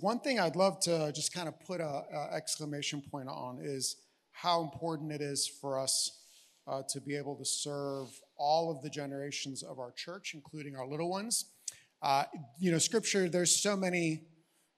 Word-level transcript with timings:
one 0.00 0.20
thing 0.20 0.40
I'd 0.40 0.56
love 0.56 0.80
to 0.80 1.12
just 1.14 1.32
kind 1.32 1.48
of 1.48 1.58
put 1.60 1.80
a, 1.80 2.02
a 2.12 2.34
exclamation 2.34 3.02
point 3.02 3.28
on 3.28 3.58
is 3.62 3.96
how 4.32 4.62
important 4.62 5.12
it 5.12 5.20
is 5.20 5.46
for 5.46 5.78
us 5.78 6.18
uh, 6.66 6.82
to 6.88 7.00
be 7.00 7.16
able 7.16 7.36
to 7.36 7.44
serve 7.44 8.08
all 8.36 8.70
of 8.70 8.82
the 8.82 8.88
generations 8.88 9.62
of 9.62 9.78
our 9.78 9.92
church, 9.92 10.32
including 10.34 10.76
our 10.76 10.86
little 10.86 11.10
ones. 11.10 11.46
Uh, 12.02 12.24
you 12.58 12.70
know, 12.70 12.78
scripture, 12.78 13.28
there's 13.28 13.54
so 13.54 13.76
many, 13.76 14.22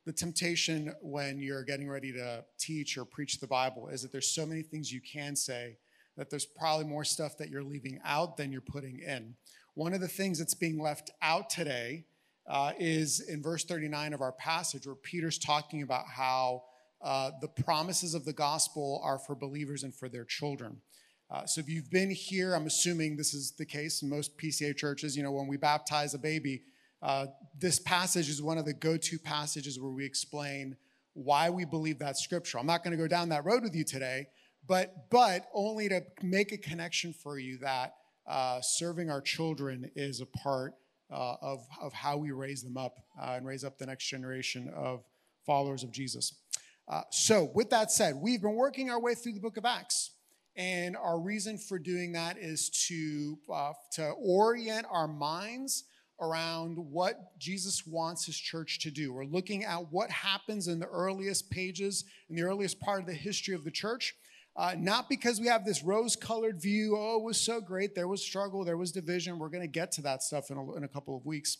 the 0.06 0.12
temptation 0.12 0.92
when 1.00 1.38
you're 1.38 1.62
getting 1.62 1.88
ready 1.88 2.12
to 2.12 2.44
teach 2.58 2.98
or 2.98 3.04
preach 3.04 3.38
the 3.38 3.46
Bible 3.46 3.88
is 3.88 4.02
that 4.02 4.10
there's 4.10 4.34
so 4.34 4.44
many 4.44 4.62
things 4.62 4.90
you 4.90 5.00
can 5.00 5.36
say 5.36 5.76
that 6.16 6.28
there's 6.30 6.46
probably 6.46 6.84
more 6.84 7.04
stuff 7.04 7.38
that 7.38 7.48
you're 7.48 7.62
leaving 7.62 8.00
out 8.04 8.36
than 8.36 8.50
you're 8.50 8.60
putting 8.60 8.98
in. 8.98 9.34
One 9.74 9.94
of 9.94 10.00
the 10.00 10.08
things 10.08 10.38
that's 10.38 10.54
being 10.54 10.80
left 10.80 11.10
out 11.22 11.48
today 11.48 12.04
uh, 12.46 12.72
is 12.78 13.20
in 13.20 13.42
verse 13.42 13.64
39 13.64 14.12
of 14.12 14.20
our 14.20 14.32
passage, 14.32 14.86
where 14.86 14.96
Peter's 14.96 15.38
talking 15.38 15.82
about 15.82 16.06
how 16.06 16.62
uh, 17.02 17.30
the 17.40 17.48
promises 17.48 18.14
of 18.14 18.24
the 18.24 18.32
gospel 18.32 19.00
are 19.04 19.18
for 19.18 19.34
believers 19.34 19.82
and 19.82 19.94
for 19.94 20.08
their 20.08 20.24
children. 20.24 20.80
Uh, 21.30 21.46
so 21.46 21.60
if 21.60 21.68
you've 21.68 21.90
been 21.90 22.10
here, 22.10 22.54
I'm 22.54 22.66
assuming 22.66 23.16
this 23.16 23.32
is 23.32 23.52
the 23.52 23.64
case 23.64 24.02
in 24.02 24.10
most 24.10 24.36
PCA 24.36 24.76
churches. 24.76 25.16
You 25.16 25.22
know, 25.22 25.32
when 25.32 25.48
we 25.48 25.56
baptize 25.56 26.14
a 26.14 26.18
baby, 26.18 26.62
uh, 27.00 27.26
this 27.58 27.78
passage 27.78 28.28
is 28.28 28.42
one 28.42 28.58
of 28.58 28.64
the 28.64 28.74
go-to 28.74 29.18
passages 29.18 29.80
where 29.80 29.90
we 29.90 30.04
explain 30.04 30.76
why 31.14 31.50
we 31.50 31.64
believe 31.64 31.98
that 31.98 32.16
scripture. 32.16 32.58
I'm 32.58 32.66
not 32.66 32.84
going 32.84 32.96
to 32.96 33.02
go 33.02 33.08
down 33.08 33.30
that 33.30 33.44
road 33.44 33.62
with 33.62 33.74
you 33.74 33.84
today, 33.84 34.26
but 34.66 35.10
but 35.10 35.46
only 35.52 35.88
to 35.88 36.02
make 36.22 36.52
a 36.52 36.58
connection 36.58 37.12
for 37.12 37.38
you 37.38 37.58
that 37.58 37.94
uh, 38.26 38.60
serving 38.60 39.10
our 39.10 39.20
children 39.20 39.90
is 39.96 40.20
a 40.20 40.26
part 40.26 40.74
uh, 41.12 41.36
of, 41.42 41.66
of 41.80 41.92
how 41.92 42.16
we 42.16 42.30
raise 42.30 42.62
them 42.62 42.76
up 42.76 42.96
uh, 43.20 43.34
and 43.36 43.46
raise 43.46 43.64
up 43.64 43.78
the 43.78 43.86
next 43.86 44.06
generation 44.06 44.72
of 44.74 45.04
followers 45.44 45.82
of 45.82 45.90
Jesus. 45.90 46.34
Uh, 46.88 47.02
so, 47.10 47.50
with 47.54 47.70
that 47.70 47.90
said, 47.90 48.16
we've 48.16 48.42
been 48.42 48.54
working 48.54 48.90
our 48.90 49.00
way 49.00 49.14
through 49.14 49.32
the 49.32 49.40
book 49.40 49.56
of 49.56 49.64
Acts. 49.64 50.12
And 50.56 50.96
our 50.96 51.18
reason 51.18 51.56
for 51.56 51.78
doing 51.78 52.12
that 52.12 52.36
is 52.36 52.68
to, 52.88 53.38
uh, 53.52 53.72
to 53.92 54.10
orient 54.10 54.86
our 54.90 55.08
minds 55.08 55.84
around 56.20 56.76
what 56.76 57.38
Jesus 57.38 57.86
wants 57.86 58.26
his 58.26 58.36
church 58.36 58.78
to 58.80 58.90
do. 58.90 59.12
We're 59.12 59.24
looking 59.24 59.64
at 59.64 59.90
what 59.90 60.10
happens 60.10 60.68
in 60.68 60.78
the 60.78 60.86
earliest 60.86 61.50
pages, 61.50 62.04
in 62.28 62.36
the 62.36 62.42
earliest 62.42 62.78
part 62.80 63.00
of 63.00 63.06
the 63.06 63.14
history 63.14 63.54
of 63.54 63.64
the 63.64 63.70
church, 63.70 64.14
uh, 64.54 64.74
not 64.78 65.08
because 65.08 65.40
we 65.40 65.46
have 65.46 65.64
this 65.64 65.82
rose 65.82 66.14
colored 66.14 66.60
view, 66.60 66.96
oh, 66.98 67.18
it 67.18 67.24
was 67.24 67.40
so 67.40 67.60
great, 67.60 67.94
there 67.94 68.08
was 68.08 68.22
struggle, 68.22 68.64
there 68.64 68.76
was 68.76 68.92
division. 68.92 69.38
We're 69.38 69.48
going 69.48 69.62
to 69.62 69.68
get 69.68 69.92
to 69.92 70.02
that 70.02 70.22
stuff 70.22 70.50
in 70.50 70.58
a, 70.58 70.74
in 70.74 70.84
a 70.84 70.88
couple 70.88 71.16
of 71.16 71.24
weeks. 71.24 71.58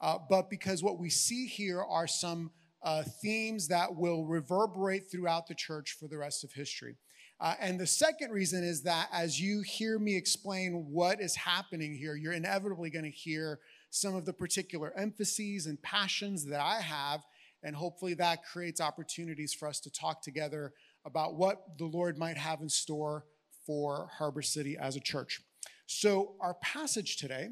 Uh, 0.00 0.18
but 0.30 0.48
because 0.48 0.82
what 0.82 0.98
we 0.98 1.10
see 1.10 1.46
here 1.46 1.82
are 1.82 2.06
some 2.06 2.52
uh, 2.82 3.02
themes 3.20 3.68
that 3.68 3.96
will 3.96 4.24
reverberate 4.24 5.10
throughout 5.10 5.48
the 5.48 5.54
church 5.54 5.96
for 5.98 6.06
the 6.06 6.16
rest 6.16 6.44
of 6.44 6.52
history. 6.52 6.96
Uh, 7.40 7.54
and 7.60 7.78
the 7.78 7.86
second 7.86 8.30
reason 8.30 8.64
is 8.64 8.82
that 8.82 9.08
as 9.12 9.40
you 9.40 9.62
hear 9.62 9.98
me 9.98 10.16
explain 10.16 10.86
what 10.90 11.20
is 11.20 11.36
happening 11.36 11.94
here, 11.94 12.16
you're 12.16 12.32
inevitably 12.32 12.90
going 12.90 13.04
to 13.04 13.10
hear 13.10 13.60
some 13.90 14.14
of 14.14 14.24
the 14.24 14.32
particular 14.32 14.92
emphases 14.96 15.66
and 15.66 15.80
passions 15.82 16.44
that 16.46 16.60
I 16.60 16.80
have. 16.80 17.20
And 17.62 17.74
hopefully 17.74 18.14
that 18.14 18.44
creates 18.44 18.80
opportunities 18.80 19.54
for 19.54 19.68
us 19.68 19.80
to 19.80 19.90
talk 19.90 20.22
together 20.22 20.72
about 21.08 21.36
what 21.36 21.78
the 21.78 21.86
Lord 21.86 22.18
might 22.18 22.36
have 22.36 22.60
in 22.60 22.68
store 22.68 23.24
for 23.66 24.10
Harbor 24.18 24.42
City 24.42 24.76
as 24.78 24.94
a 24.94 25.00
church. 25.00 25.40
So, 25.86 26.34
our 26.38 26.54
passage 26.62 27.16
today 27.16 27.48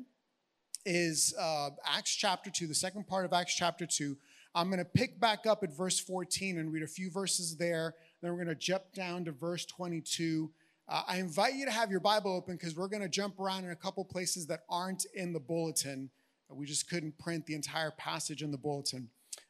is 0.85 1.35
uh, 1.41 1.71
Acts 1.87 2.15
chapter 2.15 2.51
2, 2.51 2.67
the 2.67 2.75
second 2.75 3.09
part 3.09 3.25
of 3.25 3.33
Acts 3.33 3.57
chapter 3.57 3.87
2. 3.87 4.15
I'm 4.55 4.69
going 4.69 4.79
to 4.79 4.85
pick 4.85 5.19
back 5.19 5.47
up 5.47 5.65
at 5.65 5.75
verse 5.75 5.99
14 5.99 6.59
and 6.59 6.71
read 6.71 6.83
a 6.83 6.87
few 6.87 7.11
verses 7.11 7.57
there. 7.57 7.95
Then 8.21 8.31
we're 8.31 8.45
going 8.45 8.55
to 8.55 8.61
jump 8.61 8.93
down 8.95 9.25
to 9.25 9.33
verse 9.33 9.65
22. 9.65 10.51
Uh, 10.87 11.03
I 11.09 11.17
invite 11.17 11.55
you 11.55 11.65
to 11.65 11.73
have 11.73 11.91
your 11.91 12.01
Bible 12.01 12.37
open 12.37 12.57
because 12.57 12.77
we're 12.77 12.89
going 12.89 13.03
to 13.03 13.09
jump 13.09 13.41
around 13.41 13.65
in 13.65 13.71
a 13.71 13.77
couple 13.77 14.05
places 14.05 14.47
that 14.49 14.61
aren't 14.69 15.07
in 15.15 15.33
the 15.33 15.41
bulletin. 15.41 16.11
We 16.51 16.67
just 16.67 16.91
couldn't 16.91 17.19
print 17.19 17.47
the 17.47 17.55
entire 17.55 17.91
passage 17.91 18.43
in 18.43 18.51
the 18.51 18.59
bulletin. 18.59 19.09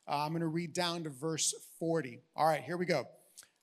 Uh, 0.09 0.25
I'm 0.25 0.31
going 0.31 0.43
to 0.43 0.47
read 0.47 0.73
down 0.73 1.03
to 1.05 1.11
verse 1.11 1.55
40. 1.81 2.21
All 2.37 2.47
right, 2.47 2.63
here 2.63 2.77
we 2.77 2.87
go. 2.87 3.07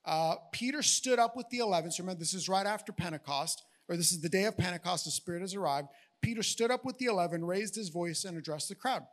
Uh, 0.05 0.35
Peter 0.51 0.81
stood 0.81 1.19
up 1.19 1.35
with 1.35 1.49
the 1.49 1.59
11. 1.59 1.91
So 1.91 2.03
remember, 2.03 2.19
this 2.19 2.33
is 2.33 2.49
right 2.49 2.65
after 2.65 2.91
Pentecost, 2.91 3.63
or 3.87 3.95
this 3.95 4.11
is 4.11 4.21
the 4.21 4.29
day 4.29 4.45
of 4.45 4.57
Pentecost. 4.57 5.05
The 5.05 5.11
Spirit 5.11 5.41
has 5.41 5.55
arrived. 5.55 5.87
Peter 6.21 6.43
stood 6.43 6.71
up 6.71 6.85
with 6.85 6.97
the 6.97 7.05
11, 7.05 7.45
raised 7.45 7.75
his 7.75 7.89
voice, 7.89 8.23
and 8.23 8.37
addressed 8.37 8.69
the 8.69 8.75
crowd. 8.75 9.05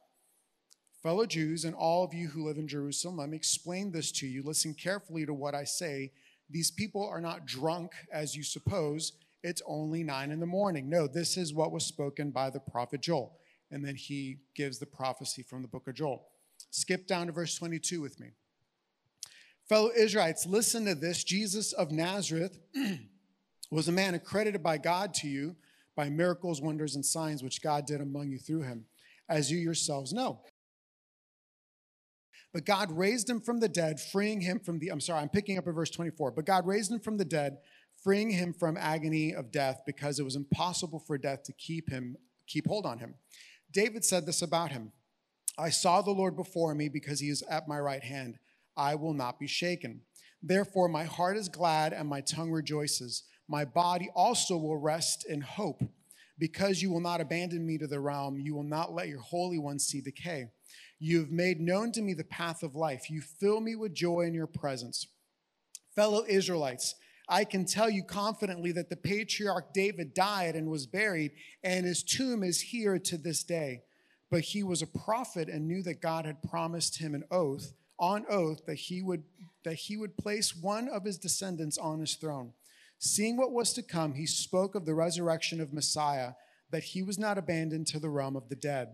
Fellow 1.02 1.26
Jews, 1.26 1.64
and 1.64 1.74
all 1.74 2.04
of 2.04 2.12
you 2.12 2.28
who 2.28 2.46
live 2.46 2.58
in 2.58 2.68
Jerusalem, 2.68 3.16
let 3.16 3.30
me 3.30 3.36
explain 3.36 3.90
this 3.90 4.12
to 4.12 4.26
you. 4.26 4.42
Listen 4.42 4.74
carefully 4.74 5.24
to 5.24 5.32
what 5.32 5.54
I 5.54 5.64
say. 5.64 6.12
These 6.50 6.70
people 6.70 7.06
are 7.08 7.20
not 7.20 7.46
drunk, 7.46 7.92
as 8.12 8.36
you 8.36 8.42
suppose. 8.42 9.12
It's 9.42 9.62
only 9.66 10.02
nine 10.02 10.30
in 10.30 10.40
the 10.40 10.46
morning. 10.46 10.90
No, 10.90 11.06
this 11.06 11.36
is 11.36 11.54
what 11.54 11.72
was 11.72 11.86
spoken 11.86 12.30
by 12.30 12.50
the 12.50 12.60
prophet 12.60 13.00
Joel. 13.00 13.38
And 13.70 13.84
then 13.84 13.94
he 13.94 14.40
gives 14.54 14.78
the 14.78 14.86
prophecy 14.86 15.42
from 15.42 15.62
the 15.62 15.68
book 15.68 15.88
of 15.88 15.94
Joel. 15.94 16.26
Skip 16.70 17.06
down 17.06 17.28
to 17.28 17.32
verse 17.32 17.54
22 17.56 18.00
with 18.00 18.20
me. 18.20 18.32
Fellow 19.70 19.92
Israelites, 19.97 20.47
listen 20.47 20.84
to 20.86 20.97
this. 20.97 21.22
Jesus 21.22 21.72
of 21.72 21.92
Nazareth 21.92 22.58
was 23.70 23.86
a 23.86 23.92
man 23.92 24.14
accredited 24.14 24.64
by 24.64 24.78
God 24.78 25.14
to 25.14 25.28
you 25.28 25.54
by 25.94 26.10
miracles, 26.10 26.60
wonders, 26.60 26.97
and 26.97 27.06
signs 27.06 27.41
which 27.41 27.62
God 27.62 27.86
did 27.86 28.00
among 28.00 28.31
you 28.31 28.38
through 28.38 28.62
him, 28.62 28.86
as 29.28 29.48
you 29.48 29.58
yourselves 29.58 30.12
know. 30.12 30.41
But 32.53 32.64
God 32.64 32.91
raised 32.91 33.31
him 33.31 33.41
from 33.41 33.60
the 33.60 33.69
dead, 33.69 34.00
freeing 34.00 34.41
him 34.41 34.58
from 34.58 34.81
the, 34.81 34.88
I'm 34.88 34.98
sorry, 34.98 35.20
I'm 35.20 35.28
picking 35.28 35.56
up 35.56 35.69
at 35.69 35.75
verse 35.75 35.91
24. 35.91 36.32
But 36.32 36.47
God 36.47 36.66
raised 36.66 36.91
him 36.91 36.98
from 36.98 37.16
the 37.16 37.25
dead, 37.25 37.58
freeing 38.02 38.31
him 38.31 38.52
from 38.52 38.76
agony 38.76 39.32
of 39.32 39.52
death 39.52 39.82
because 39.87 40.19
it 40.19 40.25
was 40.25 40.34
impossible 40.34 40.98
for 40.98 41.16
death 41.16 41.44
to 41.44 41.52
keep 41.52 41.88
him, 41.88 42.16
keep 42.48 42.66
hold 42.66 42.87
on 42.87 42.98
him. 42.98 43.14
David 43.70 44.04
said 44.04 44.26
this 44.26 44.42
about 44.42 44.72
him 44.72 44.91
I 45.56 45.70
saw 45.70 46.02
the 46.02 46.10
Lord 46.10 46.34
before 46.34 46.75
me 46.75 46.88
because 46.88 47.20
he 47.20 47.28
is 47.28 47.44
at 47.48 47.69
my 47.69 47.78
right 47.78 48.02
hand. 48.02 48.41
I 48.80 48.94
will 48.94 49.12
not 49.12 49.38
be 49.38 49.46
shaken. 49.46 50.00
Therefore, 50.42 50.88
my 50.88 51.04
heart 51.04 51.36
is 51.36 51.50
glad 51.50 51.92
and 51.92 52.08
my 52.08 52.22
tongue 52.22 52.50
rejoices. 52.50 53.24
My 53.46 53.66
body 53.66 54.08
also 54.14 54.56
will 54.56 54.78
rest 54.78 55.26
in 55.28 55.42
hope. 55.42 55.82
Because 56.38 56.80
you 56.80 56.90
will 56.90 57.02
not 57.02 57.20
abandon 57.20 57.66
me 57.66 57.76
to 57.76 57.86
the 57.86 58.00
realm, 58.00 58.38
you 58.38 58.54
will 58.54 58.62
not 58.62 58.94
let 58.94 59.08
your 59.08 59.20
Holy 59.20 59.58
One 59.58 59.78
see 59.78 60.00
decay. 60.00 60.46
You 60.98 61.19
have 61.19 61.30
made 61.30 61.60
known 61.60 61.92
to 61.92 62.00
me 62.00 62.14
the 62.14 62.24
path 62.24 62.62
of 62.62 62.74
life. 62.74 63.10
You 63.10 63.20
fill 63.20 63.60
me 63.60 63.74
with 63.74 63.92
joy 63.92 64.22
in 64.22 64.32
your 64.32 64.46
presence. 64.46 65.06
Fellow 65.94 66.24
Israelites, 66.26 66.94
I 67.28 67.44
can 67.44 67.66
tell 67.66 67.90
you 67.90 68.02
confidently 68.02 68.72
that 68.72 68.88
the 68.88 68.96
patriarch 68.96 69.74
David 69.74 70.14
died 70.14 70.56
and 70.56 70.70
was 70.70 70.86
buried, 70.86 71.32
and 71.62 71.84
his 71.84 72.02
tomb 72.02 72.42
is 72.42 72.62
here 72.62 72.98
to 72.98 73.19
this 73.19 73.44
day. 73.44 73.82
But 74.30 74.40
he 74.40 74.62
was 74.62 74.80
a 74.80 74.86
prophet 74.86 75.50
and 75.50 75.69
knew 75.69 75.82
that 75.82 76.00
God 76.00 76.24
had 76.24 76.42
promised 76.42 76.98
him 76.98 77.14
an 77.14 77.24
oath 77.30 77.74
on 78.00 78.25
oath 78.28 78.65
that 78.66 78.77
he 78.77 79.03
would 79.03 79.22
that 79.62 79.75
he 79.75 79.97
would 79.97 80.16
place 80.16 80.56
one 80.56 80.88
of 80.88 81.05
his 81.05 81.19
descendants 81.19 81.77
on 81.77 82.00
his 82.00 82.15
throne. 82.15 82.55
Seeing 82.99 83.37
what 83.37 83.53
was 83.53 83.75
to 83.75 83.83
come, 83.83 84.15
he 84.15 84.27
spoke 84.27 84.75
of 84.75 84.87
the 84.87 84.94
resurrection 84.94 85.61
of 85.61 85.72
Messiah, 85.72 86.33
that 86.71 86.83
he 86.83 87.03
was 87.03 87.19
not 87.19 87.37
abandoned 87.37 87.87
to 87.88 87.99
the 87.99 88.09
realm 88.09 88.37
of 88.37 88.49
the 88.49 88.56
dead, 88.56 88.88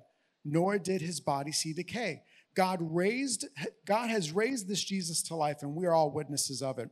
nor 0.44 0.78
did 0.78 1.00
his 1.00 1.21
body 1.21 1.53
see 1.53 1.72
decay. 1.72 2.22
God 2.56 2.78
raised 2.81 3.47
God 3.87 4.11
has 4.11 4.33
raised 4.33 4.69
this 4.69 4.83
Jesus 4.83 5.23
to 5.25 5.37
life 5.37 5.59
and 5.62 5.75
we 5.75 5.87
are 5.87 5.94
all 5.94 6.11
witnesses 6.11 6.61
of 6.61 6.78
it. 6.78 6.91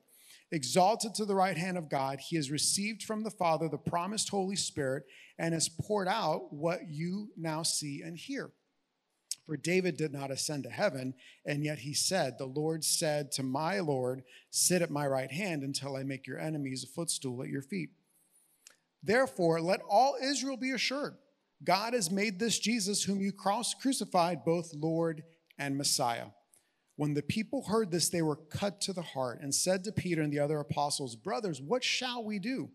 Exalted 0.52 1.14
to 1.14 1.24
the 1.24 1.34
right 1.34 1.56
hand 1.56 1.76
of 1.76 1.88
God, 1.88 2.20
he 2.20 2.36
has 2.36 2.50
received 2.50 3.02
from 3.02 3.24
the 3.24 3.30
Father 3.30 3.68
the 3.68 3.78
promised 3.78 4.28
Holy 4.28 4.56
Spirit 4.56 5.04
and 5.38 5.52
has 5.52 5.68
poured 5.68 6.06
out 6.06 6.52
what 6.52 6.88
you 6.88 7.30
now 7.36 7.62
see 7.62 8.02
and 8.02 8.16
hear. 8.16 8.52
For 9.46 9.56
David 9.56 9.96
did 9.96 10.12
not 10.12 10.30
ascend 10.30 10.64
to 10.64 10.70
heaven, 10.70 11.14
and 11.44 11.64
yet 11.64 11.80
he 11.80 11.92
said, 11.92 12.38
The 12.38 12.46
Lord 12.46 12.82
said 12.82 13.30
to 13.32 13.42
my 13.42 13.80
Lord, 13.80 14.22
Sit 14.50 14.80
at 14.80 14.90
my 14.90 15.06
right 15.06 15.30
hand 15.30 15.62
until 15.62 15.96
I 15.96 16.02
make 16.02 16.26
your 16.26 16.38
enemies 16.38 16.84
a 16.84 16.86
footstool 16.86 17.42
at 17.42 17.50
your 17.50 17.62
feet. 17.62 17.90
Therefore, 19.02 19.60
let 19.60 19.82
all 19.88 20.16
Israel 20.22 20.56
be 20.56 20.70
assured 20.70 21.16
God 21.62 21.94
has 21.94 22.10
made 22.10 22.38
this 22.38 22.58
Jesus, 22.58 23.04
whom 23.04 23.20
you 23.20 23.32
cross 23.32 23.74
crucified, 23.74 24.44
both 24.44 24.74
Lord 24.74 25.22
and 25.58 25.76
Messiah. 25.76 26.26
When 26.96 27.14
the 27.14 27.22
people 27.22 27.64
heard 27.66 27.90
this, 27.90 28.08
they 28.08 28.22
were 28.22 28.36
cut 28.36 28.80
to 28.82 28.92
the 28.92 29.02
heart 29.02 29.40
and 29.40 29.54
said 29.54 29.84
to 29.84 29.92
Peter 29.92 30.22
and 30.22 30.32
the 30.32 30.38
other 30.38 30.58
apostles, 30.58 31.16
Brothers, 31.16 31.60
what 31.60 31.82
shall 31.82 32.24
we 32.24 32.38
do? 32.38 32.70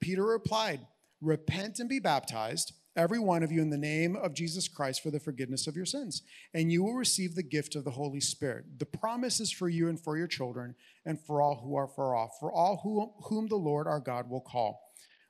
Peter 0.00 0.24
replied, 0.24 0.86
Repent 1.20 1.78
and 1.78 1.88
be 1.88 1.98
baptized 1.98 2.72
every 2.96 3.18
one 3.18 3.42
of 3.42 3.52
you 3.52 3.62
in 3.62 3.70
the 3.70 3.78
name 3.78 4.16
of 4.16 4.34
Jesus 4.34 4.68
Christ 4.68 5.02
for 5.02 5.10
the 5.10 5.20
forgiveness 5.20 5.66
of 5.66 5.76
your 5.76 5.86
sins, 5.86 6.22
and 6.54 6.70
you 6.70 6.82
will 6.82 6.94
receive 6.94 7.34
the 7.34 7.42
gift 7.42 7.74
of 7.74 7.84
the 7.84 7.90
Holy 7.90 8.20
Spirit. 8.20 8.64
The 8.78 8.86
promise 8.86 9.40
is 9.40 9.52
for 9.52 9.68
you 9.68 9.88
and 9.88 9.98
for 9.98 10.16
your 10.16 10.26
children, 10.26 10.74
and 11.04 11.20
for 11.20 11.40
all 11.40 11.60
who 11.62 11.76
are 11.76 11.88
far 11.88 12.14
off, 12.14 12.32
for 12.40 12.52
all 12.52 12.80
who, 12.82 13.12
whom 13.28 13.48
the 13.48 13.56
Lord 13.56 13.86
our 13.86 14.00
God 14.00 14.28
will 14.28 14.40
call. 14.40 14.80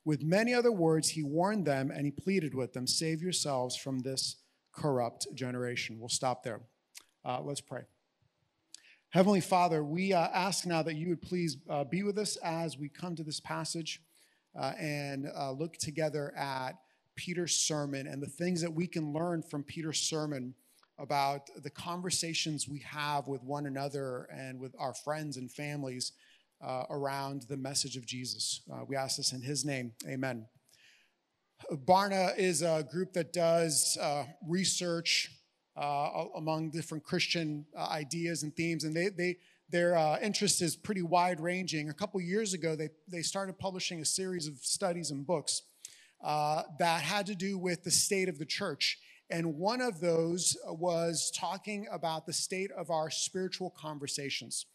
With 0.04 0.22
many 0.22 0.54
other 0.54 0.72
words, 0.72 1.10
he 1.10 1.22
warned 1.22 1.66
them 1.66 1.90
and 1.90 2.06
he 2.06 2.10
pleaded 2.10 2.54
with 2.54 2.72
them, 2.72 2.86
Save 2.86 3.22
yourselves 3.22 3.76
from 3.76 4.00
this 4.00 4.36
corrupt 4.72 5.26
generation. 5.34 5.98
We'll 5.98 6.08
stop 6.08 6.42
there. 6.42 6.60
Uh, 7.24 7.40
let's 7.42 7.60
pray. 7.60 7.82
Heavenly 9.10 9.40
Father, 9.40 9.84
we 9.84 10.12
uh, 10.12 10.28
ask 10.32 10.66
now 10.66 10.82
that 10.82 10.94
you 10.94 11.08
would 11.08 11.20
please 11.20 11.56
uh, 11.68 11.84
be 11.84 12.02
with 12.02 12.16
us 12.16 12.36
as 12.36 12.78
we 12.78 12.88
come 12.88 13.16
to 13.16 13.24
this 13.24 13.40
passage 13.40 14.00
uh, 14.58 14.72
and 14.78 15.26
uh, 15.36 15.50
look 15.50 15.76
together 15.76 16.32
at 16.36 16.76
Peter's 17.16 17.54
sermon 17.54 18.06
and 18.06 18.22
the 18.22 18.26
things 18.26 18.60
that 18.62 18.72
we 18.72 18.86
can 18.86 19.12
learn 19.12 19.42
from 19.42 19.62
Peter's 19.62 19.98
sermon 19.98 20.54
about 20.98 21.48
the 21.62 21.70
conversations 21.70 22.68
we 22.68 22.80
have 22.80 23.26
with 23.26 23.42
one 23.42 23.66
another 23.66 24.28
and 24.32 24.60
with 24.60 24.74
our 24.78 24.94
friends 24.94 25.36
and 25.36 25.50
families 25.50 26.12
uh, 26.62 26.84
around 26.90 27.42
the 27.48 27.56
message 27.56 27.96
of 27.96 28.04
Jesus. 28.04 28.60
Uh, 28.70 28.84
we 28.86 28.96
ask 28.96 29.16
this 29.16 29.32
in 29.32 29.40
his 29.40 29.64
name. 29.64 29.92
Amen. 30.06 30.46
Barna 31.72 32.36
is 32.38 32.62
a 32.62 32.86
group 32.90 33.12
that 33.14 33.32
does 33.32 33.96
research 34.46 35.30
uh, 35.76 36.24
among 36.36 36.70
different 36.70 37.04
Christian 37.04 37.64
uh, 37.76 37.86
ideas 37.86 38.42
and 38.42 38.54
themes, 38.54 38.84
and 38.84 38.94
they, 38.94 39.08
they 39.08 39.38
their 39.70 39.96
uh, 39.96 40.18
interest 40.20 40.60
is 40.62 40.74
pretty 40.74 41.02
wide 41.02 41.40
ranging. 41.40 41.88
A 41.88 41.94
couple 41.94 42.20
years 42.20 42.54
ago, 42.54 42.74
they, 42.74 42.88
they 43.06 43.22
started 43.22 43.58
publishing 43.58 44.00
a 44.00 44.04
series 44.04 44.48
of 44.48 44.56
studies 44.58 45.12
and 45.12 45.24
books 45.24 45.62
uh, 46.22 46.62
that 46.78 47.02
had 47.02 47.26
to 47.26 47.34
do 47.34 47.58
with 47.58 47.84
the 47.84 47.90
state 47.90 48.28
of 48.28 48.38
the 48.38 48.46
church. 48.46 48.98
And 49.30 49.56
one 49.56 49.80
of 49.80 50.00
those 50.00 50.56
was 50.66 51.32
talking 51.34 51.86
about 51.90 52.26
the 52.26 52.32
state 52.32 52.70
of 52.72 52.90
our 52.90 53.10
spiritual 53.10 53.70
conversations. 53.70 54.66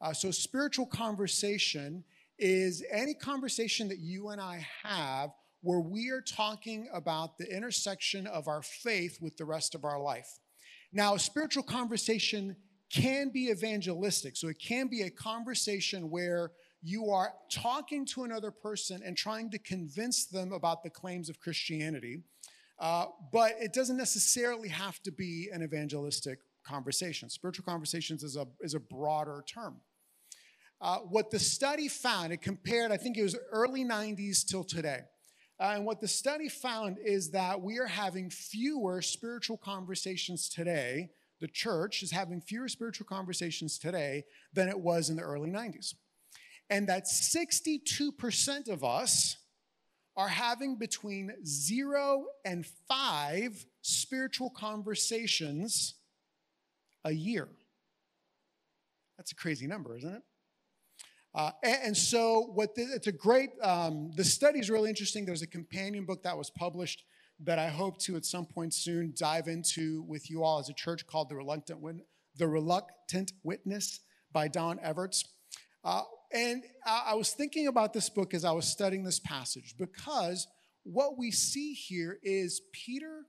Uh, 0.00 0.12
so, 0.12 0.30
spiritual 0.30 0.86
conversation 0.86 2.04
is 2.38 2.84
any 2.90 3.14
conversation 3.14 3.88
that 3.88 3.98
you 3.98 4.28
and 4.28 4.40
I 4.40 4.66
have 4.82 5.30
where 5.62 5.80
we 5.80 6.10
are 6.10 6.20
talking 6.20 6.88
about 6.92 7.38
the 7.38 7.50
intersection 7.50 8.26
of 8.26 8.48
our 8.48 8.62
faith 8.62 9.18
with 9.20 9.36
the 9.36 9.44
rest 9.44 9.74
of 9.74 9.84
our 9.84 10.00
life. 10.00 10.28
Now, 10.92 11.16
spiritual 11.16 11.62
conversation 11.62 12.56
can 12.92 13.30
be 13.30 13.50
evangelistic. 13.50 14.36
So 14.36 14.48
it 14.48 14.58
can 14.58 14.88
be 14.88 15.02
a 15.02 15.10
conversation 15.10 16.10
where 16.10 16.52
you 16.84 17.10
are 17.10 17.32
talking 17.50 18.04
to 18.04 18.24
another 18.24 18.50
person 18.50 19.00
and 19.02 19.16
trying 19.16 19.50
to 19.50 19.58
convince 19.58 20.26
them 20.26 20.52
about 20.52 20.82
the 20.82 20.90
claims 20.90 21.30
of 21.30 21.40
Christianity. 21.40 22.20
Uh, 22.78 23.06
but 23.32 23.52
it 23.58 23.72
doesn't 23.72 23.96
necessarily 23.96 24.68
have 24.68 25.02
to 25.02 25.10
be 25.10 25.48
an 25.50 25.62
evangelistic 25.62 26.40
conversation. 26.62 27.30
Spiritual 27.30 27.64
conversations 27.64 28.22
is 28.22 28.36
a, 28.36 28.46
is 28.60 28.74
a 28.74 28.80
broader 28.80 29.42
term. 29.46 29.76
Uh, 30.78 30.98
what 30.98 31.30
the 31.30 31.38
study 31.38 31.88
found, 31.88 32.34
it 32.34 32.42
compared, 32.42 32.92
I 32.92 32.98
think 32.98 33.16
it 33.16 33.22
was 33.22 33.38
early 33.50 33.82
90s 33.82 34.46
till 34.46 34.64
today. 34.64 35.00
Uh, 35.58 35.72
and 35.76 35.86
what 35.86 36.02
the 36.02 36.08
study 36.08 36.50
found 36.50 36.98
is 37.02 37.30
that 37.30 37.62
we 37.62 37.78
are 37.78 37.86
having 37.86 38.28
fewer 38.28 39.00
spiritual 39.00 39.56
conversations 39.56 40.50
today. 40.50 41.08
The 41.40 41.48
church 41.48 42.02
is 42.02 42.10
having 42.10 42.42
fewer 42.42 42.68
spiritual 42.68 43.06
conversations 43.06 43.78
today 43.78 44.24
than 44.52 44.68
it 44.68 44.78
was 44.78 45.08
in 45.08 45.16
the 45.16 45.22
early 45.22 45.50
90s. 45.50 45.94
And 46.70 46.88
that 46.88 47.04
62% 47.04 48.68
of 48.68 48.84
us 48.84 49.36
are 50.16 50.28
having 50.28 50.76
between 50.76 51.32
zero 51.44 52.26
and 52.44 52.64
five 52.88 53.66
spiritual 53.82 54.50
conversations 54.50 55.94
a 57.04 57.12
year. 57.12 57.48
That's 59.16 59.32
a 59.32 59.34
crazy 59.34 59.66
number, 59.66 59.96
isn't 59.96 60.14
it? 60.14 60.22
Uh, 61.34 61.50
and, 61.64 61.78
and, 61.82 61.96
so, 61.96 62.52
what 62.54 62.74
the, 62.76 62.82
it's 62.82 63.08
a 63.08 63.12
great. 63.12 63.50
Um, 63.60 64.12
the 64.14 64.24
study 64.24 64.60
is 64.60 64.70
really 64.70 64.88
interesting. 64.88 65.24
There's 65.24 65.42
a 65.42 65.48
companion 65.48 66.04
book 66.04 66.22
that 66.22 66.38
was 66.38 66.48
published 66.50 67.04
that 67.40 67.58
I 67.58 67.68
hope 67.68 67.98
to 68.02 68.16
at 68.16 68.24
some 68.24 68.46
point 68.46 68.72
soon 68.72 69.12
dive 69.16 69.48
into 69.48 70.02
with 70.02 70.30
you 70.30 70.44
all 70.44 70.60
as 70.60 70.68
a 70.68 70.74
church 70.74 71.06
called 71.06 71.28
The 71.28 71.34
Reluctant, 71.34 71.80
Wit- 71.80 72.06
the 72.36 72.46
Reluctant 72.46 73.32
Witness 73.42 74.00
by 74.32 74.46
Don 74.46 74.78
Everts. 74.80 75.24
Uh, 75.82 76.02
and 76.34 76.64
I, 76.84 77.14
was 77.14 77.32
thinking 77.32 77.68
about 77.68 77.92
this 77.92 78.10
book 78.10 78.34
as 78.34 78.44
I 78.44 78.50
was 78.50 78.66
studying 78.66 79.04
this 79.04 79.20
passage 79.20 79.76
because 79.78 80.48
what 80.82 81.16
we 81.16 81.30
see 81.30 81.72
here 81.74 82.18
is 82.24 82.60
Peter 82.72 83.22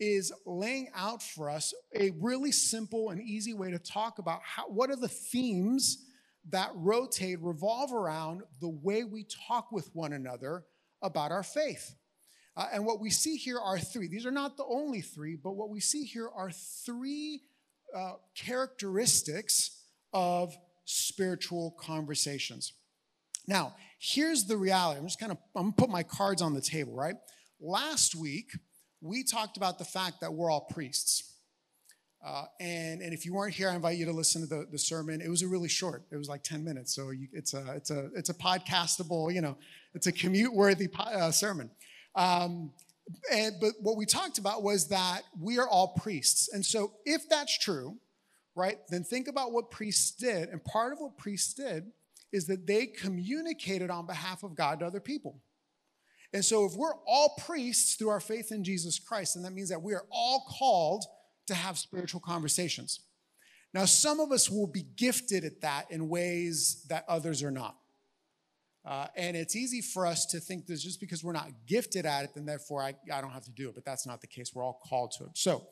is 0.00 0.32
laying 0.46 0.88
out 0.94 1.22
for 1.22 1.50
us 1.50 1.74
a 1.94 2.12
really 2.18 2.52
simple 2.52 3.10
and 3.10 3.20
easy 3.20 3.52
way 3.52 3.70
to 3.70 3.78
talk 3.78 4.18
about 4.18 4.40
how, 4.42 4.64
what 4.68 4.90
are 4.90 4.96
the 4.96 5.06
themes 5.06 6.04
that 6.48 6.70
rotate, 6.74 7.40
revolve 7.42 7.92
around 7.92 8.42
the 8.60 8.68
way 8.68 9.04
we 9.04 9.26
talk 9.48 9.70
with 9.70 9.90
one 9.92 10.14
another 10.14 10.64
about 11.02 11.32
our 11.32 11.42
faith. 11.42 11.94
Uh, 12.56 12.68
and 12.72 12.86
what 12.86 13.00
we 13.00 13.10
see 13.10 13.36
here 13.36 13.58
are 13.58 13.78
three. 13.78 14.08
These 14.08 14.24
are 14.24 14.30
not 14.30 14.56
the 14.56 14.64
only 14.64 15.02
three, 15.02 15.36
but 15.36 15.52
what 15.52 15.68
we 15.68 15.80
see 15.80 16.04
here 16.04 16.30
are 16.34 16.50
three 16.50 17.42
uh, 17.94 18.14
characteristics 18.34 19.82
of 20.12 20.56
spiritual 20.86 21.76
conversations. 21.78 22.72
Now, 23.46 23.74
here's 23.98 24.44
the 24.44 24.56
reality. 24.56 24.98
I'm 24.98 25.06
just 25.06 25.20
kind 25.20 25.32
of 25.32 25.38
I'm 25.54 25.64
gonna 25.64 25.74
put 25.76 25.90
my 25.90 26.02
cards 26.02 26.40
on 26.40 26.54
the 26.54 26.60
table, 26.62 26.94
right? 26.94 27.16
Last 27.60 28.14
week, 28.14 28.50
we 29.00 29.22
talked 29.22 29.56
about 29.56 29.78
the 29.78 29.84
fact 29.84 30.20
that 30.22 30.32
we're 30.32 30.50
all 30.50 30.62
priests. 30.72 31.34
Uh, 32.24 32.44
and, 32.58 33.02
and 33.02 33.12
if 33.12 33.24
you 33.24 33.34
weren't 33.34 33.54
here, 33.54 33.68
I 33.70 33.74
invite 33.74 33.98
you 33.98 34.06
to 34.06 34.12
listen 34.12 34.40
to 34.42 34.48
the, 34.48 34.66
the 34.70 34.78
sermon. 34.78 35.20
It 35.20 35.28
was 35.28 35.42
a 35.42 35.48
really 35.48 35.68
short. 35.68 36.02
It 36.10 36.16
was 36.16 36.28
like 36.28 36.42
10 36.42 36.64
minutes. 36.64 36.94
So 36.94 37.10
you, 37.10 37.28
it's, 37.32 37.54
a, 37.54 37.74
it's, 37.76 37.90
a, 37.90 38.10
it's 38.16 38.30
a 38.30 38.34
podcastable, 38.34 39.32
you 39.32 39.40
know, 39.40 39.56
it's 39.94 40.08
a 40.08 40.12
commute 40.12 40.52
worthy 40.52 40.88
uh, 40.98 41.30
sermon. 41.30 41.70
Um, 42.16 42.72
and, 43.32 43.54
but 43.60 43.74
what 43.80 43.96
we 43.96 44.06
talked 44.06 44.38
about 44.38 44.64
was 44.64 44.88
that 44.88 45.22
we 45.40 45.58
are 45.58 45.68
all 45.68 45.88
priests. 45.88 46.48
And 46.52 46.66
so 46.66 46.94
if 47.04 47.28
that's 47.28 47.56
true, 47.58 47.96
right, 48.56 48.78
then 48.88 49.04
think 49.04 49.28
about 49.28 49.52
what 49.52 49.70
priests 49.70 50.10
did. 50.10 50.48
And 50.48 50.64
part 50.64 50.92
of 50.92 50.98
what 50.98 51.16
priests 51.16 51.54
did 51.54 51.92
is 52.32 52.46
that 52.46 52.66
they 52.66 52.86
communicated 52.86 53.90
on 53.90 54.06
behalf 54.06 54.42
of 54.42 54.56
God 54.56 54.80
to 54.80 54.86
other 54.86 55.00
people. 55.00 55.40
And 56.32 56.44
so 56.44 56.64
if 56.64 56.74
we're 56.74 56.96
all 57.06 57.36
priests 57.46 57.94
through 57.94 58.08
our 58.08 58.20
faith 58.20 58.50
in 58.50 58.64
Jesus 58.64 58.98
Christ, 58.98 59.34
then 59.34 59.44
that 59.44 59.52
means 59.52 59.68
that 59.68 59.80
we 59.80 59.94
are 59.94 60.06
all 60.10 60.44
called 60.58 61.04
to 61.46 61.54
have 61.54 61.78
spiritual 61.78 62.20
conversations. 62.20 63.00
Now, 63.72 63.84
some 63.84 64.20
of 64.20 64.32
us 64.32 64.50
will 64.50 64.66
be 64.66 64.84
gifted 64.96 65.44
at 65.44 65.60
that 65.60 65.90
in 65.90 66.08
ways 66.08 66.84
that 66.88 67.04
others 67.08 67.42
are 67.42 67.50
not. 67.50 67.76
Uh, 68.84 69.06
and 69.16 69.36
it's 69.36 69.56
easy 69.56 69.80
for 69.80 70.06
us 70.06 70.26
to 70.26 70.38
think 70.40 70.66
that 70.66 70.76
just 70.76 71.00
because 71.00 71.22
we're 71.22 71.32
not 71.32 71.50
gifted 71.66 72.06
at 72.06 72.24
it, 72.24 72.30
then 72.34 72.46
therefore 72.46 72.82
I, 72.82 72.94
I 73.12 73.20
don't 73.20 73.32
have 73.32 73.44
to 73.44 73.50
do 73.50 73.68
it. 73.68 73.74
But 73.74 73.84
that's 73.84 74.06
not 74.06 74.20
the 74.20 74.28
case. 74.28 74.52
We're 74.54 74.64
all 74.64 74.80
called 74.88 75.12
to 75.18 75.24
it. 75.24 75.30
So, 75.34 75.66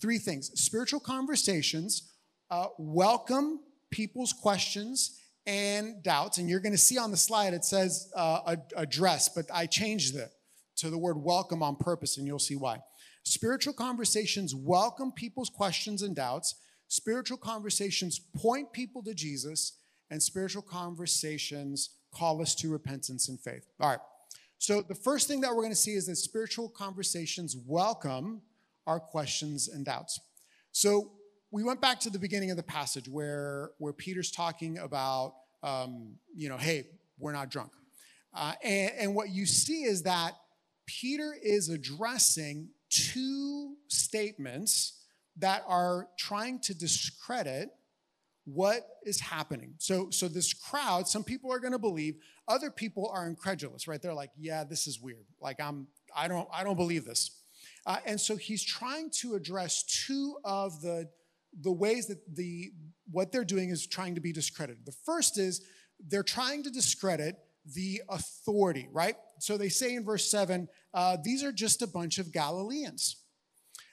three 0.00 0.18
things 0.18 0.50
spiritual 0.54 1.00
conversations 1.00 2.09
uh, 2.50 2.66
welcome 2.78 3.60
people's 3.90 4.32
questions 4.32 5.20
and 5.46 6.02
doubts. 6.02 6.38
And 6.38 6.48
you're 6.48 6.60
going 6.60 6.72
to 6.72 6.78
see 6.78 6.98
on 6.98 7.10
the 7.10 7.16
slide 7.16 7.54
it 7.54 7.64
says 7.64 8.10
uh, 8.14 8.56
address, 8.76 9.28
but 9.28 9.46
I 9.52 9.66
changed 9.66 10.16
it 10.16 10.30
to 10.76 10.90
the 10.90 10.98
word 10.98 11.16
welcome 11.16 11.62
on 11.62 11.76
purpose, 11.76 12.18
and 12.18 12.26
you'll 12.26 12.38
see 12.38 12.56
why. 12.56 12.78
Spiritual 13.22 13.74
conversations 13.74 14.54
welcome 14.54 15.12
people's 15.12 15.50
questions 15.50 16.02
and 16.02 16.16
doubts. 16.16 16.56
Spiritual 16.88 17.38
conversations 17.38 18.18
point 18.18 18.72
people 18.72 19.02
to 19.04 19.14
Jesus, 19.14 19.78
and 20.10 20.22
spiritual 20.22 20.62
conversations 20.62 21.90
call 22.12 22.42
us 22.42 22.54
to 22.56 22.70
repentance 22.70 23.28
and 23.28 23.38
faith. 23.38 23.66
All 23.78 23.90
right. 23.90 24.00
So, 24.58 24.82
the 24.82 24.94
first 24.94 25.28
thing 25.28 25.40
that 25.42 25.50
we're 25.50 25.62
going 25.62 25.70
to 25.70 25.76
see 25.76 25.94
is 25.94 26.06
that 26.06 26.16
spiritual 26.16 26.68
conversations 26.68 27.56
welcome 27.66 28.42
our 28.86 29.00
questions 29.00 29.68
and 29.68 29.84
doubts. 29.84 30.18
So, 30.72 31.12
we 31.50 31.64
went 31.64 31.80
back 31.80 31.98
to 32.00 32.10
the 32.10 32.18
beginning 32.18 32.50
of 32.50 32.56
the 32.56 32.62
passage 32.62 33.08
where, 33.08 33.70
where 33.78 33.92
Peter's 33.92 34.30
talking 34.30 34.78
about, 34.78 35.34
um, 35.62 36.14
you 36.34 36.48
know, 36.48 36.56
hey, 36.56 36.86
we're 37.18 37.32
not 37.32 37.50
drunk. 37.50 37.72
Uh, 38.32 38.52
and, 38.62 38.92
and 38.98 39.14
what 39.14 39.30
you 39.30 39.44
see 39.46 39.82
is 39.82 40.04
that 40.04 40.32
Peter 40.86 41.34
is 41.42 41.68
addressing 41.68 42.68
two 42.88 43.74
statements 43.88 45.00
that 45.36 45.62
are 45.66 46.08
trying 46.18 46.60
to 46.60 46.74
discredit 46.74 47.70
what 48.44 48.86
is 49.04 49.20
happening. 49.20 49.74
So, 49.78 50.10
so 50.10 50.28
this 50.28 50.52
crowd, 50.52 51.08
some 51.08 51.24
people 51.24 51.52
are 51.52 51.58
going 51.58 51.72
to 51.72 51.78
believe, 51.78 52.16
other 52.48 52.70
people 52.70 53.10
are 53.12 53.26
incredulous, 53.26 53.86
right? 53.86 54.00
They're 54.00 54.14
like, 54.14 54.30
"Yeah, 54.36 54.64
this 54.64 54.86
is 54.86 55.00
weird. 55.00 55.26
Like, 55.40 55.60
I'm, 55.60 55.86
I 56.16 56.26
don't, 56.26 56.48
I 56.52 56.64
don't 56.64 56.76
believe 56.76 57.04
this." 57.04 57.42
Uh, 57.86 57.98
and 58.04 58.20
so 58.20 58.36
he's 58.36 58.64
trying 58.64 59.10
to 59.20 59.34
address 59.34 59.84
two 59.84 60.36
of 60.44 60.80
the 60.82 61.08
the 61.58 61.72
ways 61.72 62.06
that 62.06 62.18
the 62.36 62.72
what 63.10 63.32
they're 63.32 63.44
doing 63.44 63.70
is 63.70 63.86
trying 63.86 64.14
to 64.14 64.20
be 64.20 64.32
discredited. 64.32 64.86
The 64.86 64.96
first 65.04 65.38
is 65.38 65.62
they're 66.08 66.22
trying 66.22 66.62
to 66.62 66.70
discredit 66.70 67.36
the 67.74 68.02
authority, 68.08 68.88
right? 68.92 69.16
So 69.38 69.56
they 69.56 69.68
say 69.68 69.94
in 69.94 70.04
verse 70.04 70.30
7 70.30 70.68
uh, 70.94 71.16
these 71.22 71.42
are 71.44 71.52
just 71.52 71.82
a 71.82 71.86
bunch 71.86 72.18
of 72.18 72.32
Galileans. 72.32 73.16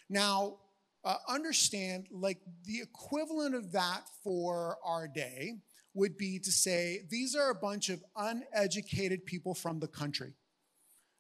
Now, 0.10 0.58
uh, 1.04 1.16
understand, 1.28 2.08
like 2.12 2.40
the 2.66 2.80
equivalent 2.82 3.56
of 3.56 3.72
that 3.72 4.02
for 4.24 4.78
our 4.84 5.08
day 5.08 5.60
would 5.94 6.18
be 6.18 6.40
to 6.40 6.52
say 6.52 7.02
these 7.10 7.36
are 7.36 7.50
a 7.50 7.56
bunch 7.56 7.90
of 7.90 8.04
uneducated 8.16 9.26
people 9.26 9.54
from 9.54 9.80
the 9.80 9.88
country. 9.88 10.34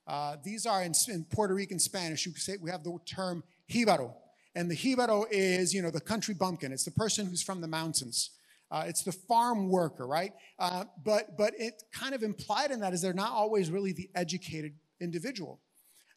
Uh, 0.06 0.38
these 0.44 0.65
are 0.65 0.84
in, 0.84 0.94
in, 1.10 1.25
Puerto 1.25 1.53
Rican 1.53 1.79
Spanish. 1.79 2.25
You 2.25 2.32
could 2.32 2.41
say 2.41 2.58
we 2.62 2.72
have 2.72 2.84
the 2.84 2.98
term 3.06 3.44
jibaro, 3.70 4.13
and 4.58 4.72
the 4.72 4.76
jibaro 4.76 5.26
is 5.30 5.72
you 5.74 5.84
know 5.84 5.92
the 5.92 6.02
country 6.02 6.34
bumpkin. 6.34 6.72
It's 6.72 6.84
the 6.84 6.92
person 6.92 7.28
who's 7.28 7.44
from 7.44 7.62
the 7.62 7.68
mountains. 7.68 8.32
Uh, 8.70 8.84
it's 8.88 9.04
the 9.04 9.12
farm 9.12 9.70
worker, 9.70 10.08
right? 10.08 10.34
Uh, 10.58 10.86
but 11.06 11.38
but 11.38 11.54
it 11.58 11.84
kind 11.94 12.16
of 12.16 12.24
implied 12.24 12.72
in 12.72 12.80
that 12.80 12.92
is 12.92 13.02
they're 13.02 13.14
not 13.14 13.32
always 13.32 13.70
really 13.70 13.94
the 13.94 14.10
educated 14.16 14.74
individual. 15.00 15.62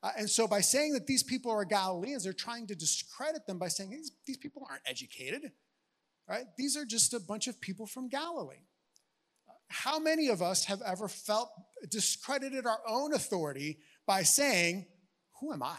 Uh, 0.03 0.13
and 0.17 0.31
so 0.31 0.49
by 0.49 0.63
saying 0.63 0.95
that 0.95 1.07
these 1.07 1.23
people 1.23 1.53
are 1.53 1.65
Galileans, 1.67 2.25
they're 2.25 2.33
trying 2.33 2.67
to 2.67 2.75
discredit 2.75 3.47
them 3.47 3.59
by 3.59 3.69
saying 3.69 3.91
these, 3.91 4.13
these 4.27 4.39
people 4.39 4.67
aren't 4.71 4.81
educated, 4.87 5.53
right? 6.27 6.47
These 6.57 6.75
are 6.79 6.87
just 6.87 7.13
a 7.13 7.21
bunch 7.21 7.47
of 7.49 7.61
people 7.61 7.87
from 7.87 8.09
Galilee. 8.09 8.65
How 9.69 9.99
many 9.99 10.29
of 10.29 10.41
us 10.41 10.65
have 10.65 10.81
ever 10.81 11.07
felt 11.07 11.51
discredited 11.91 12.67
our 12.67 12.81
own 12.89 13.13
authority 13.13 13.81
by 14.07 14.23
saying, 14.23 14.87
Who 15.41 15.53
am 15.53 15.63
I? 15.63 15.77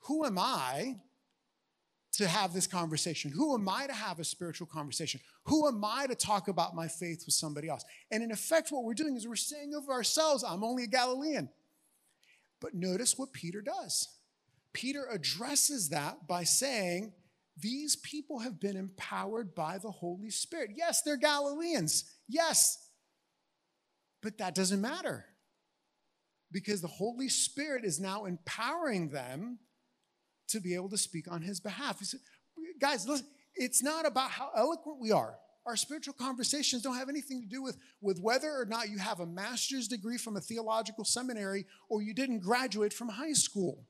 Who 0.00 0.26
am 0.26 0.38
I 0.38 0.96
to 2.16 2.28
have 2.28 2.52
this 2.52 2.66
conversation? 2.66 3.30
Who 3.30 3.54
am 3.54 3.68
I 3.68 3.86
to 3.86 3.92
have 3.92 4.18
a 4.18 4.24
spiritual 4.24 4.66
conversation? 4.66 5.20
Who 5.44 5.66
am 5.66 5.84
I 5.84 6.06
to 6.06 6.14
talk 6.14 6.48
about 6.48 6.74
my 6.74 6.88
faith 6.88 7.24
with 7.26 7.34
somebody 7.34 7.68
else? 7.68 7.84
And 8.10 8.22
in 8.22 8.30
effect, 8.30 8.70
what 8.70 8.84
we're 8.84 8.94
doing 8.94 9.16
is 9.16 9.26
we're 9.26 9.36
saying 9.36 9.74
of 9.74 9.88
ourselves, 9.88 10.44
I'm 10.44 10.64
only 10.64 10.84
a 10.84 10.88
Galilean. 10.88 11.48
But 12.60 12.74
notice 12.74 13.18
what 13.18 13.32
Peter 13.32 13.60
does. 13.60 14.08
Peter 14.72 15.06
addresses 15.10 15.90
that 15.90 16.26
by 16.26 16.44
saying, 16.44 17.12
These 17.56 17.96
people 17.96 18.40
have 18.40 18.60
been 18.60 18.76
empowered 18.76 19.54
by 19.54 19.78
the 19.78 19.90
Holy 19.90 20.30
Spirit. 20.30 20.70
Yes, 20.76 21.02
they're 21.02 21.16
Galileans. 21.16 22.04
Yes. 22.28 22.88
But 24.22 24.38
that 24.38 24.54
doesn't 24.54 24.80
matter 24.80 25.26
because 26.50 26.80
the 26.80 26.88
Holy 26.88 27.28
Spirit 27.28 27.84
is 27.84 28.00
now 28.00 28.24
empowering 28.24 29.10
them 29.10 29.58
to 30.48 30.60
be 30.60 30.74
able 30.74 30.88
to 30.90 30.98
speak 30.98 31.30
on 31.30 31.42
his 31.42 31.60
behalf. 31.60 31.98
He 31.98 32.04
said, 32.04 32.20
Guys, 32.80 33.08
listen, 33.08 33.26
it's 33.54 33.82
not 33.82 34.06
about 34.06 34.30
how 34.30 34.50
eloquent 34.56 35.00
we 35.00 35.12
are. 35.12 35.36
Our 35.66 35.76
spiritual 35.76 36.14
conversations 36.14 36.82
don't 36.82 36.96
have 36.96 37.08
anything 37.08 37.40
to 37.40 37.48
do 37.48 37.62
with, 37.62 37.78
with 38.02 38.20
whether 38.20 38.50
or 38.50 38.66
not 38.66 38.90
you 38.90 38.98
have 38.98 39.20
a 39.20 39.26
master's 39.26 39.88
degree 39.88 40.18
from 40.18 40.36
a 40.36 40.40
theological 40.40 41.04
seminary 41.04 41.64
or 41.88 42.02
you 42.02 42.12
didn't 42.12 42.40
graduate 42.40 42.92
from 42.92 43.08
high 43.08 43.32
school. 43.32 43.86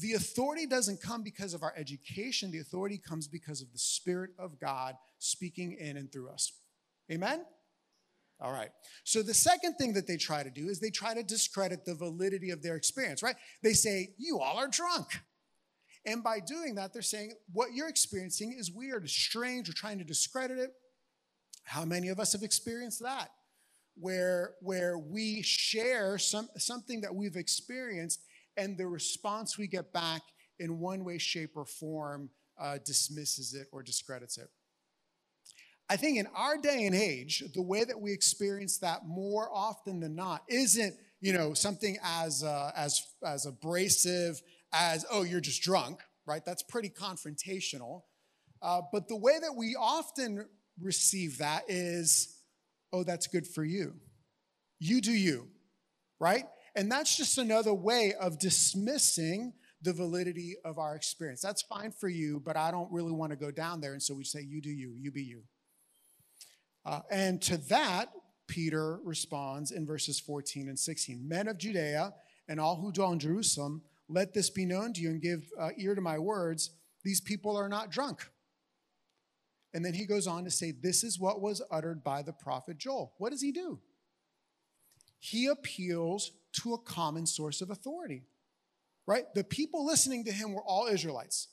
The 0.00 0.14
authority 0.14 0.66
doesn't 0.66 1.00
come 1.00 1.22
because 1.22 1.54
of 1.54 1.62
our 1.62 1.74
education, 1.76 2.50
the 2.50 2.60
authority 2.60 2.98
comes 2.98 3.28
because 3.28 3.62
of 3.62 3.72
the 3.72 3.78
Spirit 3.78 4.30
of 4.38 4.60
God 4.60 4.94
speaking 5.18 5.72
in 5.72 5.96
and 5.96 6.10
through 6.10 6.30
us. 6.30 6.52
Amen? 7.10 7.44
All 8.40 8.52
right. 8.52 8.70
So 9.04 9.22
the 9.22 9.34
second 9.34 9.74
thing 9.74 9.94
that 9.94 10.06
they 10.06 10.16
try 10.16 10.42
to 10.42 10.50
do 10.50 10.68
is 10.68 10.78
they 10.78 10.90
try 10.90 11.12
to 11.14 11.22
discredit 11.22 11.84
the 11.84 11.94
validity 11.94 12.50
of 12.50 12.62
their 12.62 12.76
experience, 12.76 13.22
right? 13.22 13.34
They 13.62 13.72
say, 13.72 14.10
You 14.16 14.40
all 14.40 14.58
are 14.58 14.68
drunk. 14.68 15.08
And 16.06 16.22
by 16.22 16.38
doing 16.40 16.76
that, 16.76 16.92
they're 16.92 17.02
saying 17.02 17.32
what 17.52 17.72
you're 17.74 17.88
experiencing 17.88 18.54
is 18.56 18.70
weird, 18.70 19.08
strange, 19.10 19.68
or 19.68 19.72
trying 19.72 19.98
to 19.98 20.04
discredit 20.04 20.58
it. 20.58 20.70
How 21.64 21.84
many 21.84 22.08
of 22.08 22.18
us 22.18 22.32
have 22.32 22.42
experienced 22.42 23.02
that? 23.02 23.30
Where, 23.94 24.54
where 24.62 24.96
we 24.98 25.42
share 25.42 26.16
some, 26.16 26.48
something 26.56 27.00
that 27.00 27.14
we've 27.14 27.36
experienced, 27.36 28.22
and 28.56 28.78
the 28.78 28.86
response 28.86 29.58
we 29.58 29.66
get 29.66 29.92
back 29.92 30.22
in 30.60 30.78
one 30.78 31.04
way, 31.04 31.18
shape, 31.18 31.50
or 31.56 31.66
form 31.66 32.30
uh, 32.58 32.78
dismisses 32.84 33.54
it 33.54 33.66
or 33.72 33.82
discredits 33.82 34.38
it. 34.38 34.48
I 35.90 35.96
think 35.96 36.18
in 36.18 36.26
our 36.34 36.58
day 36.58 36.84
and 36.84 36.94
age, 36.94 37.42
the 37.54 37.62
way 37.62 37.84
that 37.84 38.00
we 38.00 38.12
experience 38.12 38.78
that 38.78 39.06
more 39.06 39.48
often 39.52 40.00
than 40.00 40.14
not 40.14 40.42
isn't, 40.48 40.94
you 41.20 41.32
know, 41.32 41.54
something 41.54 41.96
as 42.02 42.44
uh, 42.44 42.70
as 42.76 43.06
as 43.24 43.46
abrasive 43.46 44.40
as 44.72 45.06
oh 45.10 45.22
you're 45.22 45.40
just 45.40 45.62
drunk, 45.62 46.00
right? 46.26 46.44
That's 46.44 46.62
pretty 46.62 46.90
confrontational. 46.90 48.02
Uh, 48.60 48.82
but 48.92 49.08
the 49.08 49.16
way 49.16 49.38
that 49.40 49.54
we 49.56 49.76
often 49.78 50.46
receive 50.80 51.38
that 51.38 51.62
is, 51.68 52.40
oh, 52.92 53.02
that's 53.02 53.26
good 53.26 53.46
for 53.46 53.64
you. 53.64 53.94
You 54.78 55.00
do 55.00 55.12
you, 55.12 55.48
right? 56.20 56.44
And 56.76 56.90
that's 56.90 57.16
just 57.16 57.38
another 57.38 57.72
way 57.72 58.12
of 58.20 58.38
dismissing 58.38 59.54
the 59.80 59.92
validity 59.92 60.56
of 60.64 60.78
our 60.78 60.94
experience. 60.96 61.40
That's 61.40 61.62
fine 61.62 61.92
for 61.92 62.08
you, 62.08 62.42
but 62.44 62.56
I 62.56 62.70
don't 62.70 62.92
really 62.92 63.12
want 63.12 63.30
to 63.30 63.36
go 63.36 63.50
down 63.50 63.80
there. 63.80 63.92
And 63.92 64.02
so 64.02 64.14
we 64.14 64.24
say, 64.24 64.42
you 64.42 64.60
do 64.60 64.70
you, 64.70 64.94
you 64.96 65.10
be 65.10 65.22
you. 65.22 65.42
Uh, 66.84 67.00
and 67.10 67.40
to 67.42 67.56
that, 67.68 68.10
Peter 68.46 68.98
responds 69.04 69.70
in 69.70 69.86
verses 69.86 70.18
14 70.18 70.68
and 70.68 70.78
16 70.78 71.28
Men 71.28 71.48
of 71.48 71.58
Judea 71.58 72.14
and 72.48 72.58
all 72.58 72.76
who 72.76 72.90
dwell 72.90 73.12
in 73.12 73.18
Jerusalem, 73.18 73.82
let 74.08 74.32
this 74.32 74.48
be 74.50 74.64
known 74.64 74.94
to 74.94 75.00
you 75.00 75.10
and 75.10 75.20
give 75.20 75.50
uh, 75.60 75.70
ear 75.76 75.94
to 75.94 76.00
my 76.00 76.18
words. 76.18 76.70
These 77.04 77.20
people 77.20 77.56
are 77.56 77.68
not 77.68 77.90
drunk. 77.90 78.26
And 79.74 79.84
then 79.84 79.92
he 79.92 80.06
goes 80.06 80.26
on 80.26 80.44
to 80.44 80.50
say, 80.50 80.72
This 80.72 81.04
is 81.04 81.20
what 81.20 81.42
was 81.42 81.62
uttered 81.70 82.02
by 82.02 82.22
the 82.22 82.32
prophet 82.32 82.78
Joel. 82.78 83.12
What 83.18 83.30
does 83.30 83.42
he 83.42 83.52
do? 83.52 83.78
He 85.18 85.46
appeals 85.46 86.32
to 86.62 86.74
a 86.74 86.78
common 86.78 87.26
source 87.26 87.60
of 87.60 87.70
authority, 87.70 88.22
right? 89.06 89.24
The 89.34 89.44
people 89.44 89.84
listening 89.84 90.24
to 90.24 90.32
him 90.32 90.54
were 90.54 90.62
all 90.62 90.86
Israelites. 90.86 91.48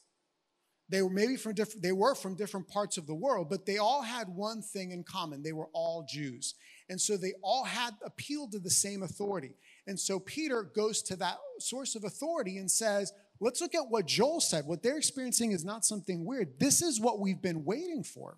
They 0.88 1.02
were 1.02 1.10
maybe 1.10 1.36
from 1.36 1.54
different, 1.54 1.82
they 1.82 1.92
were 1.92 2.14
from 2.14 2.36
different 2.36 2.68
parts 2.68 2.98
of 2.98 3.08
the 3.08 3.16
world, 3.16 3.50
but 3.50 3.66
they 3.66 3.78
all 3.78 4.04
had 4.04 4.28
one 4.30 4.62
thing 4.62 4.92
in 4.92 5.04
common. 5.04 5.42
They 5.42 5.52
were 5.52 5.70
all 5.74 6.06
Jews. 6.08 6.54
And 6.90 7.02
so 7.02 7.18
they 7.18 7.34
all 7.42 7.64
had 7.64 7.96
appealed 8.06 8.52
to 8.52 8.60
the 8.60 8.70
same 8.70 9.02
authority. 9.02 9.56
And 9.88 10.00
so 10.00 10.20
Peter 10.20 10.64
goes 10.64 11.02
to 11.04 11.16
that 11.16 11.38
source 11.60 11.96
of 11.96 12.04
authority 12.04 12.58
and 12.58 12.70
says, 12.70 13.12
let's 13.40 13.62
look 13.62 13.74
at 13.74 13.90
what 13.90 14.06
Joel 14.06 14.42
said. 14.42 14.66
What 14.68 14.84
they're 14.84 14.98
experiencing 14.98 15.52
is 15.52 15.66
not 15.66 15.86
something 15.86 16.24
weird. 16.24 16.60
This 16.60 16.84
is 16.84 17.02
what 17.02 17.20
we've 17.20 17.42
been 17.42 17.66
waiting 17.66 18.04
for. 18.04 18.38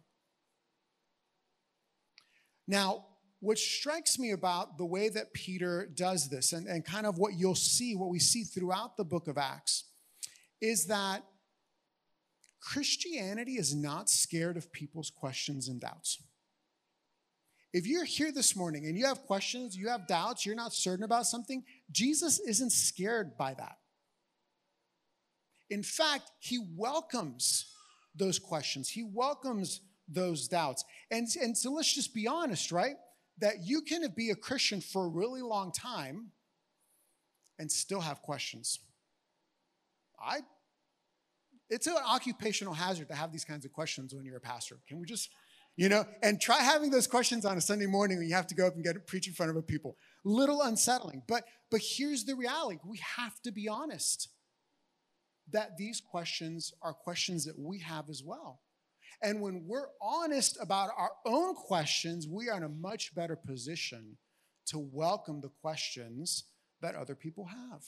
Now, 2.65 3.05
what 3.39 3.59
strikes 3.59 4.17
me 4.17 4.31
about 4.31 4.77
the 4.77 4.85
way 4.85 5.09
that 5.09 5.33
Peter 5.33 5.89
does 5.93 6.29
this, 6.29 6.53
and, 6.53 6.67
and 6.67 6.83
kind 6.83 7.05
of 7.05 7.17
what 7.17 7.33
you'll 7.35 7.55
see, 7.55 7.95
what 7.95 8.09
we 8.09 8.19
see 8.19 8.43
throughout 8.43 8.97
the 8.97 9.05
book 9.05 9.27
of 9.27 9.37
Acts, 9.37 9.83
is 10.59 10.85
that 10.85 11.23
Christianity 12.67 13.53
is 13.53 13.73
not 13.73 14.09
scared 14.09 14.57
of 14.57 14.73
people's 14.73 15.09
questions 15.09 15.69
and 15.69 15.79
doubts. 15.79 16.21
If 17.71 17.87
you're 17.87 18.03
here 18.03 18.33
this 18.33 18.57
morning 18.57 18.87
and 18.87 18.97
you 18.97 19.05
have 19.05 19.21
questions, 19.21 19.77
you 19.77 19.87
have 19.87 20.05
doubts, 20.05 20.45
you're 20.45 20.53
not 20.53 20.73
certain 20.73 21.05
about 21.05 21.27
something, 21.27 21.63
Jesus 21.89 22.39
isn't 22.39 22.73
scared 22.73 23.37
by 23.37 23.53
that. 23.53 23.77
In 25.69 25.81
fact, 25.81 26.29
he 26.39 26.59
welcomes 26.75 27.73
those 28.13 28.37
questions, 28.37 28.89
he 28.89 29.03
welcomes 29.03 29.79
those 30.09 30.49
doubts. 30.49 30.83
And, 31.09 31.25
and 31.41 31.57
so 31.57 31.71
let's 31.71 31.95
just 31.95 32.13
be 32.13 32.27
honest, 32.27 32.73
right? 32.73 32.97
That 33.37 33.65
you 33.65 33.79
can 33.79 34.03
be 34.13 34.31
a 34.31 34.35
Christian 34.35 34.81
for 34.81 35.05
a 35.05 35.09
really 35.09 35.41
long 35.41 35.71
time 35.71 36.31
and 37.59 37.71
still 37.71 38.01
have 38.01 38.21
questions. 38.21 38.79
I 40.19 40.41
it's 41.69 41.87
an 41.87 41.95
occupational 42.05 42.73
hazard 42.73 43.09
to 43.09 43.15
have 43.15 43.31
these 43.31 43.45
kinds 43.45 43.65
of 43.65 43.73
questions 43.73 44.13
when 44.13 44.25
you're 44.25 44.37
a 44.37 44.41
pastor. 44.41 44.79
Can 44.87 44.99
we 44.99 45.05
just, 45.05 45.29
you 45.75 45.89
know, 45.89 46.05
and 46.23 46.39
try 46.39 46.59
having 46.59 46.89
those 46.89 47.07
questions 47.07 47.45
on 47.45 47.57
a 47.57 47.61
Sunday 47.61 47.85
morning 47.85 48.17
when 48.17 48.27
you 48.27 48.35
have 48.35 48.47
to 48.47 48.55
go 48.55 48.67
up 48.67 48.75
and 48.75 48.83
get 48.83 49.05
preach 49.07 49.27
in 49.27 49.33
front 49.33 49.51
of 49.51 49.57
a 49.57 49.61
people. 49.61 49.97
Little 50.23 50.61
unsettling. 50.61 51.23
But 51.27 51.43
but 51.69 51.81
here's 51.83 52.25
the 52.25 52.35
reality. 52.35 52.79
We 52.85 52.99
have 53.17 53.41
to 53.41 53.51
be 53.51 53.67
honest 53.67 54.29
that 55.51 55.77
these 55.77 56.01
questions 56.01 56.73
are 56.81 56.93
questions 56.93 57.45
that 57.45 57.57
we 57.57 57.79
have 57.79 58.09
as 58.09 58.23
well. 58.23 58.61
And 59.21 59.41
when 59.41 59.63
we're 59.65 59.87
honest 60.01 60.57
about 60.61 60.91
our 60.97 61.11
own 61.25 61.55
questions, 61.55 62.27
we 62.27 62.49
are 62.49 62.57
in 62.57 62.63
a 62.63 62.69
much 62.69 63.15
better 63.15 63.35
position 63.35 64.17
to 64.67 64.77
welcome 64.77 65.41
the 65.41 65.51
questions 65.61 66.43
that 66.81 66.95
other 66.95 67.15
people 67.15 67.45
have. 67.45 67.83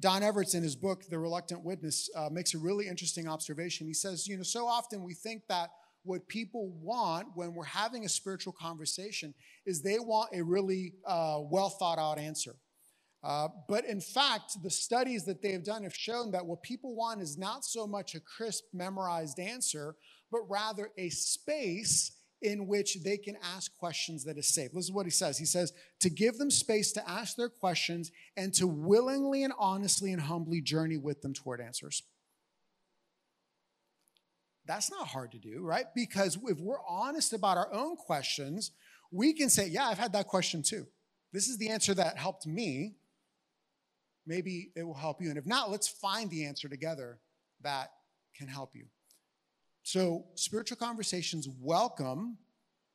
Don 0.00 0.22
Everts, 0.22 0.54
in 0.54 0.62
his 0.62 0.76
book, 0.76 1.04
The 1.10 1.18
Reluctant 1.18 1.62
Witness, 1.62 2.08
uh, 2.16 2.30
makes 2.32 2.54
a 2.54 2.58
really 2.58 2.88
interesting 2.88 3.28
observation. 3.28 3.86
He 3.86 3.92
says, 3.94 4.26
you 4.26 4.36
know, 4.36 4.42
so 4.42 4.66
often 4.66 5.02
we 5.02 5.12
think 5.12 5.42
that 5.48 5.70
what 6.04 6.26
people 6.28 6.70
want 6.80 7.28
when 7.34 7.54
we're 7.54 7.64
having 7.64 8.06
a 8.06 8.08
spiritual 8.08 8.54
conversation 8.54 9.34
is 9.66 9.82
they 9.82 9.98
want 9.98 10.30
a 10.34 10.42
really 10.42 10.94
uh, 11.06 11.40
well 11.42 11.68
thought 11.68 11.98
out 11.98 12.18
answer. 12.18 12.56
Uh, 13.22 13.48
but 13.68 13.84
in 13.84 14.00
fact, 14.00 14.56
the 14.62 14.70
studies 14.70 15.26
that 15.26 15.42
they 15.42 15.52
have 15.52 15.64
done 15.64 15.82
have 15.82 15.94
shown 15.94 16.30
that 16.30 16.46
what 16.46 16.62
people 16.62 16.96
want 16.96 17.20
is 17.20 17.36
not 17.36 17.66
so 17.66 17.86
much 17.86 18.14
a 18.14 18.20
crisp, 18.20 18.64
memorized 18.72 19.38
answer, 19.38 19.94
but 20.32 20.40
rather 20.48 20.90
a 20.96 21.10
space 21.10 22.12
in 22.42 22.66
which 22.66 23.02
they 23.02 23.16
can 23.16 23.36
ask 23.42 23.76
questions 23.76 24.24
that 24.24 24.38
is 24.38 24.48
safe. 24.48 24.72
This 24.72 24.84
is 24.84 24.92
what 24.92 25.06
he 25.06 25.10
says. 25.10 25.38
He 25.38 25.44
says, 25.44 25.72
to 26.00 26.08
give 26.08 26.38
them 26.38 26.50
space 26.50 26.92
to 26.92 27.08
ask 27.08 27.36
their 27.36 27.48
questions 27.48 28.10
and 28.36 28.54
to 28.54 28.66
willingly 28.66 29.44
and 29.44 29.52
honestly 29.58 30.12
and 30.12 30.22
humbly 30.22 30.60
journey 30.60 30.96
with 30.96 31.20
them 31.20 31.34
toward 31.34 31.60
answers. 31.60 32.02
That's 34.66 34.90
not 34.90 35.08
hard 35.08 35.32
to 35.32 35.38
do, 35.38 35.62
right? 35.62 35.86
Because 35.94 36.38
if 36.44 36.58
we're 36.60 36.84
honest 36.88 37.32
about 37.32 37.56
our 37.56 37.72
own 37.72 37.96
questions, 37.96 38.70
we 39.10 39.32
can 39.32 39.50
say, 39.50 39.68
yeah, 39.68 39.86
I've 39.86 39.98
had 39.98 40.12
that 40.12 40.28
question 40.28 40.62
too. 40.62 40.86
This 41.32 41.48
is 41.48 41.58
the 41.58 41.68
answer 41.68 41.92
that 41.94 42.16
helped 42.16 42.46
me. 42.46 42.94
Maybe 44.26 44.70
it 44.76 44.84
will 44.84 44.94
help 44.94 45.20
you. 45.20 45.28
And 45.28 45.38
if 45.38 45.46
not, 45.46 45.70
let's 45.70 45.88
find 45.88 46.30
the 46.30 46.46
answer 46.46 46.68
together 46.68 47.18
that 47.62 47.90
can 48.36 48.48
help 48.48 48.74
you. 48.74 48.86
So 49.82 50.26
spiritual 50.34 50.76
conversations 50.76 51.48
welcome, 51.60 52.36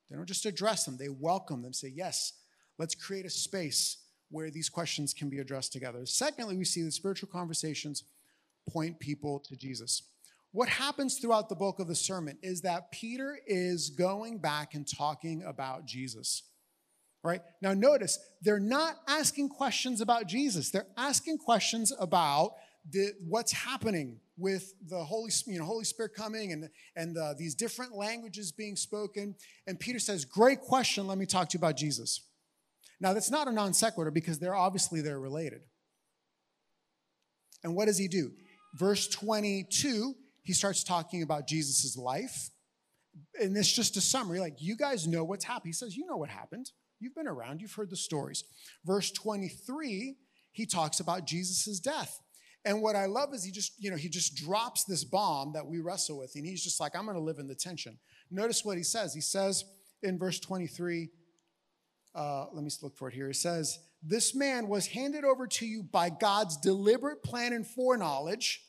they 0.10 0.15
don't 0.15 0.27
just 0.27 0.46
address 0.46 0.86
them, 0.86 0.98
they 0.98 1.10
welcome 1.10 1.62
them, 1.62 1.74
say, 1.74 1.92
yes, 1.94 2.34
let's 2.77 2.96
create 2.96 3.25
a 3.25 3.30
space 3.30 3.98
where 4.30 4.50
these 4.50 4.70
questions 4.70 5.13
can 5.13 5.30
be 5.30 5.39
addressed 5.39 5.74
together. 5.74 6.06
Secondly, 6.06 6.58
we 6.58 6.65
see 6.65 6.84
that 6.84 6.92
spiritual 6.92 7.30
conversations 7.30 8.04
point 8.70 9.00
people 9.00 9.39
to 9.39 9.56
Jesus. 9.56 10.04
What 10.51 10.70
happens 10.70 11.18
throughout 11.18 11.50
the 11.50 11.56
bulk 11.56 11.80
of 11.80 11.88
the 11.88 11.96
sermon 11.96 12.38
is 12.42 12.62
that 12.62 12.92
Peter 12.92 13.38
is 13.46 13.89
going 13.89 14.38
back 14.38 14.74
and 14.74 14.88
talking 14.88 15.44
about 15.44 15.86
Jesus. 15.86 16.44
Right? 17.24 17.42
Now, 17.62 17.74
notice 17.74 18.20
they're 18.42 18.60
not 18.60 18.98
asking 19.08 19.50
questions 19.50 20.00
about 20.00 20.27
Jesus. 20.27 20.70
They're 20.70 20.88
asking 20.96 21.39
questions 21.39 21.92
about 22.00 22.54
the, 22.89 23.13
what's 23.27 23.51
happening 23.51 24.20
with 24.38 24.74
the 24.88 25.04
Holy, 25.04 25.32
you 25.48 25.60
know, 25.60 25.65
Holy 25.65 25.86
Spirit 25.86 26.13
coming 26.13 26.51
and, 26.51 26.70
and 26.96 27.18
these 27.38 27.56
different 27.56 27.96
languages 27.96 28.51
being 28.51 28.75
spoken. 28.75 29.36
And 29.68 29.80
Peter 29.80 30.00
says, 30.00 30.25
Great 30.25 30.62
question. 30.62 31.08
Let 31.08 31.18
me 31.18 31.25
talk 31.25 31.50
to 31.50 31.58
you 31.58 31.60
about 31.60 31.77
Jesus. 31.77 32.22
Now, 33.00 33.13
that's 33.13 33.32
not 33.32 33.48
a 33.48 33.51
non 33.51 33.74
sequitur 33.74 34.12
because 34.12 34.39
they're 34.39 34.56
obviously 34.56 35.01
they're 35.01 35.20
related. 35.20 35.62
And 37.63 37.75
what 37.75 37.86
does 37.86 37.98
he 37.98 38.08
do? 38.08 38.32
Verse 38.75 39.08
22, 39.08 40.13
he 40.44 40.54
starts 40.54 40.84
talking 40.84 41.24
about 41.24 41.48
Jesus' 41.48 41.98
life. 41.98 42.50
And 43.42 43.56
it's 43.56 43.72
just 43.72 43.96
a 43.96 44.01
summary, 44.01 44.39
like, 44.39 44.56
you 44.60 44.75
guys 44.75 45.08
know 45.08 45.24
what's 45.24 45.46
happened. 45.46 45.70
He 45.70 45.74
says, 45.74 45.96
You 45.96 46.06
know 46.06 46.18
what 46.18 46.30
happened. 46.30 46.72
You've 47.00 47.15
been 47.15 47.27
around, 47.27 47.62
you've 47.62 47.74
heard 47.74 47.89
the 47.89 47.98
stories. 47.98 48.44
Verse 48.86 49.12
23, 49.12 50.15
he 50.51 50.65
talks 50.65 51.00
about 51.00 51.25
Jesus' 51.25 51.80
death. 51.80 52.20
And 52.65 52.81
what 52.81 52.95
I 52.95 53.05
love 53.05 53.34
is 53.36 53.43
he 53.43 53.51
just, 53.51 53.74
you 53.77 53.91
know, 53.91 53.95
he 53.95 54.10
just 54.10 54.36
drops 54.36 54.86
this 54.86 55.03
bomb 55.03 55.53
that 55.53 55.65
we 55.65 55.79
wrestle 55.79 56.17
with, 56.17 56.36
and 56.36 56.45
he's 56.45 56.63
just 56.63 56.79
like, 56.79 56.95
I'm 56.95 57.05
going 57.05 57.15
to 57.15 57.22
live 57.22 57.38
in 57.38 57.48
the 57.48 57.55
tension. 57.55 58.00
Notice 58.31 58.65
what 58.65 58.75
he 58.75 58.84
says. 58.84 59.13
He 59.13 59.22
says 59.22 59.63
in 60.01 60.17
verse 60.17 60.39
23, 60.39 61.10
uh, 62.15 62.45
let 62.51 62.63
me 62.63 62.72
look 62.81 62.98
for 62.98 63.07
it 63.07 63.13
here. 63.13 63.27
He 63.27 63.34
says, 63.34 63.77
This 64.01 64.34
man 64.34 64.67
was 64.67 64.88
handed 64.88 65.24
over 65.24 65.45
to 65.45 65.65
you 65.65 65.84
by 65.84 66.10
God's 66.10 66.57
deliberate 66.57 67.22
plan 67.22 67.53
and 67.53 67.67
foreknowledge, 67.67 68.63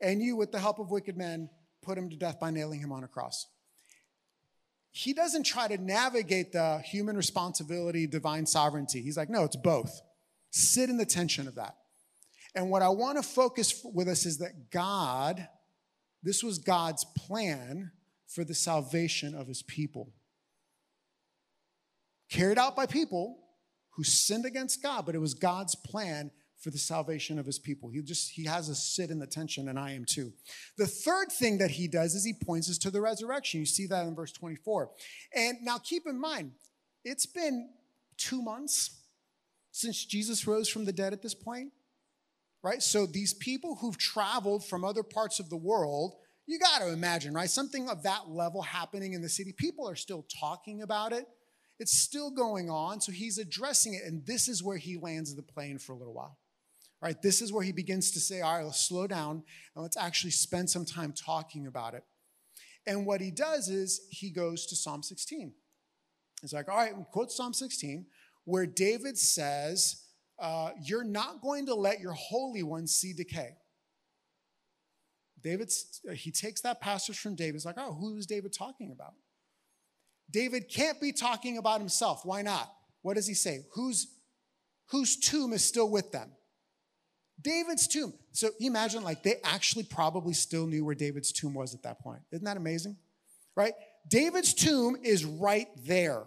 and 0.00 0.22
you, 0.22 0.34
with 0.34 0.50
the 0.50 0.60
help 0.60 0.78
of 0.78 0.90
wicked 0.90 1.18
men, 1.18 1.50
put 1.82 1.98
him 1.98 2.08
to 2.08 2.16
death 2.16 2.40
by 2.40 2.50
nailing 2.50 2.80
him 2.80 2.90
on 2.90 3.04
a 3.04 3.08
cross. 3.08 3.48
He 4.92 5.12
doesn't 5.12 5.44
try 5.44 5.68
to 5.68 5.78
navigate 5.78 6.52
the 6.52 6.78
human 6.78 7.16
responsibility, 7.16 8.06
divine 8.06 8.46
sovereignty. 8.46 9.02
He's 9.02 9.16
like, 9.18 9.28
No, 9.28 9.44
it's 9.44 9.56
both. 9.56 10.00
Sit 10.50 10.88
in 10.88 10.96
the 10.96 11.06
tension 11.06 11.46
of 11.48 11.56
that. 11.56 11.76
And 12.54 12.70
what 12.70 12.82
I 12.82 12.88
want 12.88 13.16
to 13.16 13.22
focus 13.22 13.84
with 13.84 14.08
us 14.08 14.26
is 14.26 14.38
that 14.38 14.70
God, 14.70 15.48
this 16.22 16.44
was 16.44 16.58
God's 16.58 17.04
plan 17.16 17.90
for 18.26 18.44
the 18.44 18.54
salvation 18.54 19.34
of 19.34 19.46
his 19.46 19.62
people. 19.62 20.12
Carried 22.30 22.58
out 22.58 22.76
by 22.76 22.86
people 22.86 23.38
who 23.90 24.04
sinned 24.04 24.46
against 24.46 24.82
God, 24.82 25.04
but 25.06 25.14
it 25.14 25.20
was 25.20 25.34
God's 25.34 25.74
plan 25.74 26.30
for 26.58 26.70
the 26.70 26.78
salvation 26.78 27.38
of 27.38 27.46
his 27.46 27.58
people. 27.58 27.90
He 27.90 28.00
just 28.02 28.30
he 28.30 28.44
has 28.44 28.70
us 28.70 28.82
sit 28.82 29.10
in 29.10 29.18
the 29.18 29.26
tension, 29.26 29.68
and 29.68 29.78
I 29.78 29.92
am 29.92 30.04
too. 30.04 30.32
The 30.78 30.86
third 30.86 31.32
thing 31.32 31.58
that 31.58 31.72
he 31.72 31.88
does 31.88 32.14
is 32.14 32.24
he 32.24 32.32
points 32.32 32.70
us 32.70 32.78
to 32.78 32.90
the 32.90 33.00
resurrection. 33.00 33.60
You 33.60 33.66
see 33.66 33.86
that 33.88 34.06
in 34.06 34.14
verse 34.14 34.32
24. 34.32 34.90
And 35.34 35.58
now 35.62 35.78
keep 35.78 36.06
in 36.06 36.20
mind, 36.20 36.52
it's 37.04 37.26
been 37.26 37.70
two 38.16 38.40
months 38.40 39.00
since 39.72 40.04
Jesus 40.04 40.46
rose 40.46 40.68
from 40.68 40.84
the 40.84 40.92
dead 40.92 41.12
at 41.12 41.22
this 41.22 41.34
point 41.34 41.72
right? 42.62 42.82
So 42.82 43.06
these 43.06 43.34
people 43.34 43.76
who've 43.76 43.98
traveled 43.98 44.64
from 44.64 44.84
other 44.84 45.02
parts 45.02 45.40
of 45.40 45.50
the 45.50 45.56
world, 45.56 46.14
you 46.46 46.58
got 46.58 46.80
to 46.80 46.88
imagine, 46.92 47.34
right? 47.34 47.50
Something 47.50 47.88
of 47.88 48.02
that 48.04 48.28
level 48.28 48.62
happening 48.62 49.12
in 49.12 49.22
the 49.22 49.28
city. 49.28 49.52
People 49.52 49.88
are 49.88 49.96
still 49.96 50.26
talking 50.40 50.82
about 50.82 51.12
it. 51.12 51.26
It's 51.78 51.98
still 51.98 52.30
going 52.30 52.70
on. 52.70 53.00
So 53.00 53.10
he's 53.12 53.38
addressing 53.38 53.94
it. 53.94 54.02
And 54.04 54.24
this 54.26 54.48
is 54.48 54.62
where 54.62 54.76
he 54.76 54.96
lands 54.96 55.34
the 55.34 55.42
plane 55.42 55.78
for 55.78 55.92
a 55.92 55.96
little 55.96 56.14
while. 56.14 56.38
Right? 57.00 57.20
This 57.20 57.42
is 57.42 57.52
where 57.52 57.64
he 57.64 57.72
begins 57.72 58.12
to 58.12 58.20
say, 58.20 58.42
all 58.42 58.56
right, 58.56 58.64
let's 58.64 58.86
slow 58.86 59.08
down 59.08 59.42
and 59.74 59.82
let's 59.82 59.96
actually 59.96 60.30
spend 60.30 60.70
some 60.70 60.84
time 60.84 61.12
talking 61.12 61.66
about 61.66 61.94
it. 61.94 62.04
And 62.86 63.06
what 63.06 63.20
he 63.20 63.32
does 63.32 63.68
is 63.68 64.06
he 64.10 64.30
goes 64.30 64.66
to 64.66 64.76
Psalm 64.76 65.02
16. 65.02 65.52
It's 66.42 66.52
like, 66.52 66.68
all 66.68 66.76
right, 66.76 66.96
we 66.96 67.04
quote 67.10 67.32
Psalm 67.32 67.54
16, 67.54 68.06
where 68.44 68.66
David 68.66 69.18
says, 69.18 70.02
uh, 70.38 70.70
you're 70.82 71.04
not 71.04 71.40
going 71.40 71.66
to 71.66 71.74
let 71.74 72.00
your 72.00 72.12
Holy 72.12 72.62
One 72.62 72.86
see 72.86 73.12
decay. 73.12 73.56
David, 75.42 75.72
he 76.14 76.30
takes 76.30 76.60
that 76.60 76.80
passage 76.80 77.18
from 77.18 77.34
David. 77.34 77.54
He's 77.54 77.66
like, 77.66 77.78
oh, 77.78 77.94
who 77.94 78.16
is 78.16 78.26
David 78.26 78.52
talking 78.52 78.92
about? 78.92 79.14
David 80.30 80.68
can't 80.68 81.00
be 81.00 81.12
talking 81.12 81.58
about 81.58 81.80
himself. 81.80 82.24
Why 82.24 82.42
not? 82.42 82.72
What 83.02 83.14
does 83.14 83.26
he 83.26 83.34
say? 83.34 83.64
Whose, 83.74 84.06
whose 84.90 85.16
tomb 85.16 85.52
is 85.52 85.64
still 85.64 85.90
with 85.90 86.12
them? 86.12 86.30
David's 87.40 87.88
tomb. 87.88 88.14
So 88.30 88.50
imagine, 88.60 89.02
like, 89.02 89.24
they 89.24 89.36
actually 89.42 89.82
probably 89.82 90.32
still 90.32 90.66
knew 90.66 90.84
where 90.84 90.94
David's 90.94 91.32
tomb 91.32 91.54
was 91.54 91.74
at 91.74 91.82
that 91.82 91.98
point. 91.98 92.20
Isn't 92.30 92.44
that 92.44 92.56
amazing? 92.56 92.96
Right? 93.56 93.74
David's 94.08 94.54
tomb 94.54 94.96
is 95.02 95.24
right 95.24 95.68
there. 95.84 96.22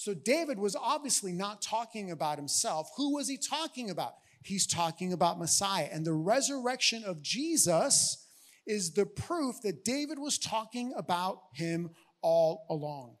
So 0.00 0.14
David 0.14 0.58
was 0.58 0.74
obviously 0.74 1.30
not 1.30 1.60
talking 1.60 2.10
about 2.10 2.38
himself. 2.38 2.88
Who 2.96 3.16
was 3.16 3.28
he 3.28 3.36
talking 3.36 3.90
about? 3.90 4.14
He's 4.42 4.66
talking 4.66 5.12
about 5.12 5.38
Messiah. 5.38 5.90
And 5.92 6.06
the 6.06 6.14
resurrection 6.14 7.04
of 7.04 7.20
Jesus 7.20 8.26
is 8.66 8.94
the 8.94 9.04
proof 9.04 9.60
that 9.60 9.84
David 9.84 10.18
was 10.18 10.38
talking 10.38 10.94
about 10.96 11.42
him 11.52 11.90
all 12.22 12.64
along. 12.70 13.16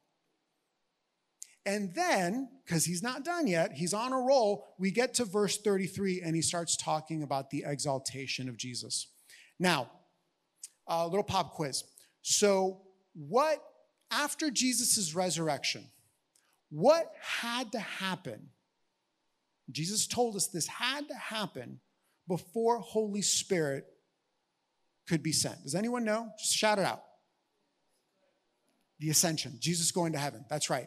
And 1.66 1.94
then, 1.94 2.48
because 2.64 2.86
he's 2.86 3.02
not 3.02 3.26
done 3.26 3.46
yet, 3.46 3.72
he's 3.74 3.92
on 3.92 4.14
a 4.14 4.18
roll, 4.18 4.64
we 4.78 4.90
get 4.90 5.12
to 5.16 5.26
verse 5.26 5.58
33 5.58 6.22
and 6.22 6.34
he 6.34 6.40
starts 6.40 6.78
talking 6.78 7.22
about 7.22 7.50
the 7.50 7.62
exaltation 7.66 8.48
of 8.48 8.56
Jesus. 8.56 9.08
Now, 9.58 9.90
a 10.88 11.06
little 11.06 11.24
pop 11.24 11.52
quiz. 11.52 11.84
So, 12.22 12.80
what, 13.12 13.62
after 14.10 14.50
Jesus' 14.50 15.14
resurrection, 15.14 15.84
what 16.70 17.12
had 17.20 17.72
to 17.72 17.80
happen? 17.80 18.48
Jesus 19.70 20.06
told 20.06 20.36
us 20.36 20.46
this 20.48 20.66
had 20.66 21.08
to 21.08 21.14
happen 21.14 21.80
before 22.28 22.78
Holy 22.78 23.22
Spirit 23.22 23.86
could 25.08 25.22
be 25.22 25.32
sent. 25.32 25.62
Does 25.64 25.74
anyone 25.74 26.04
know? 26.04 26.30
Just 26.38 26.56
shout 26.56 26.78
it 26.78 26.84
out. 26.84 27.02
The 29.00 29.10
ascension, 29.10 29.56
Jesus 29.58 29.90
going 29.90 30.12
to 30.12 30.18
heaven. 30.18 30.44
That's 30.48 30.70
right. 30.70 30.86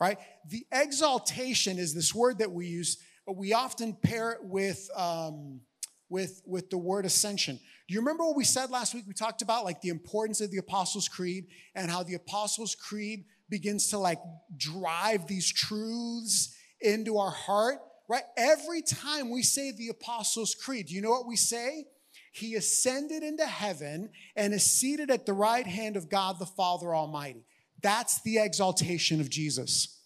Right? 0.00 0.18
The 0.48 0.66
exaltation 0.72 1.78
is 1.78 1.94
this 1.94 2.14
word 2.14 2.38
that 2.38 2.50
we 2.50 2.66
use. 2.66 2.98
We 3.32 3.52
often 3.52 3.96
pair 4.02 4.32
it 4.32 4.42
with 4.42 4.88
um, 4.96 5.60
with 6.08 6.42
with 6.44 6.70
the 6.70 6.78
word 6.78 7.04
ascension. 7.04 7.60
Do 7.88 7.94
you 7.94 8.00
remember 8.00 8.24
what 8.24 8.36
we 8.36 8.44
said 8.44 8.70
last 8.70 8.94
week? 8.94 9.04
We 9.06 9.14
talked 9.14 9.42
about 9.42 9.64
like 9.64 9.80
the 9.80 9.90
importance 9.90 10.40
of 10.40 10.50
the 10.50 10.58
Apostles' 10.58 11.08
Creed 11.08 11.46
and 11.74 11.90
how 11.90 12.02
the 12.02 12.14
Apostles' 12.14 12.74
Creed 12.74 13.26
begins 13.52 13.88
to 13.90 13.98
like 13.98 14.18
drive 14.56 15.26
these 15.26 15.52
truths 15.52 16.56
into 16.80 17.18
our 17.18 17.30
heart, 17.30 17.80
right? 18.08 18.24
Every 18.36 18.80
time 18.80 19.30
we 19.30 19.42
say 19.42 19.70
the 19.70 19.90
Apostles' 19.90 20.54
Creed, 20.54 20.90
you 20.90 21.02
know 21.02 21.10
what 21.10 21.28
we 21.28 21.36
say? 21.36 21.84
He 22.32 22.54
ascended 22.54 23.22
into 23.22 23.46
heaven 23.46 24.08
and 24.34 24.54
is 24.54 24.64
seated 24.64 25.10
at 25.10 25.26
the 25.26 25.34
right 25.34 25.66
hand 25.66 25.98
of 25.98 26.08
God 26.08 26.38
the 26.38 26.46
Father 26.46 26.94
Almighty. 26.94 27.44
That's 27.82 28.22
the 28.22 28.38
exaltation 28.38 29.20
of 29.20 29.28
Jesus. 29.28 30.00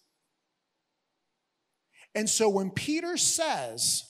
And 2.17 2.29
so 2.29 2.49
when 2.49 2.71
Peter 2.71 3.17
says 3.17 4.03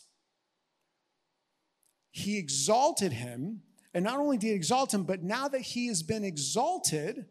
he 2.11 2.39
exalted 2.39 3.13
him, 3.13 3.61
and 3.93 4.03
not 4.03 4.19
only 4.19 4.39
did 4.39 4.47
he 4.47 4.53
exalt 4.55 4.95
him, 4.95 5.05
but 5.05 5.23
now 5.23 5.47
that 5.49 5.61
he 5.61 5.89
has 5.89 6.03
been 6.03 6.25
exalted, 6.25 7.27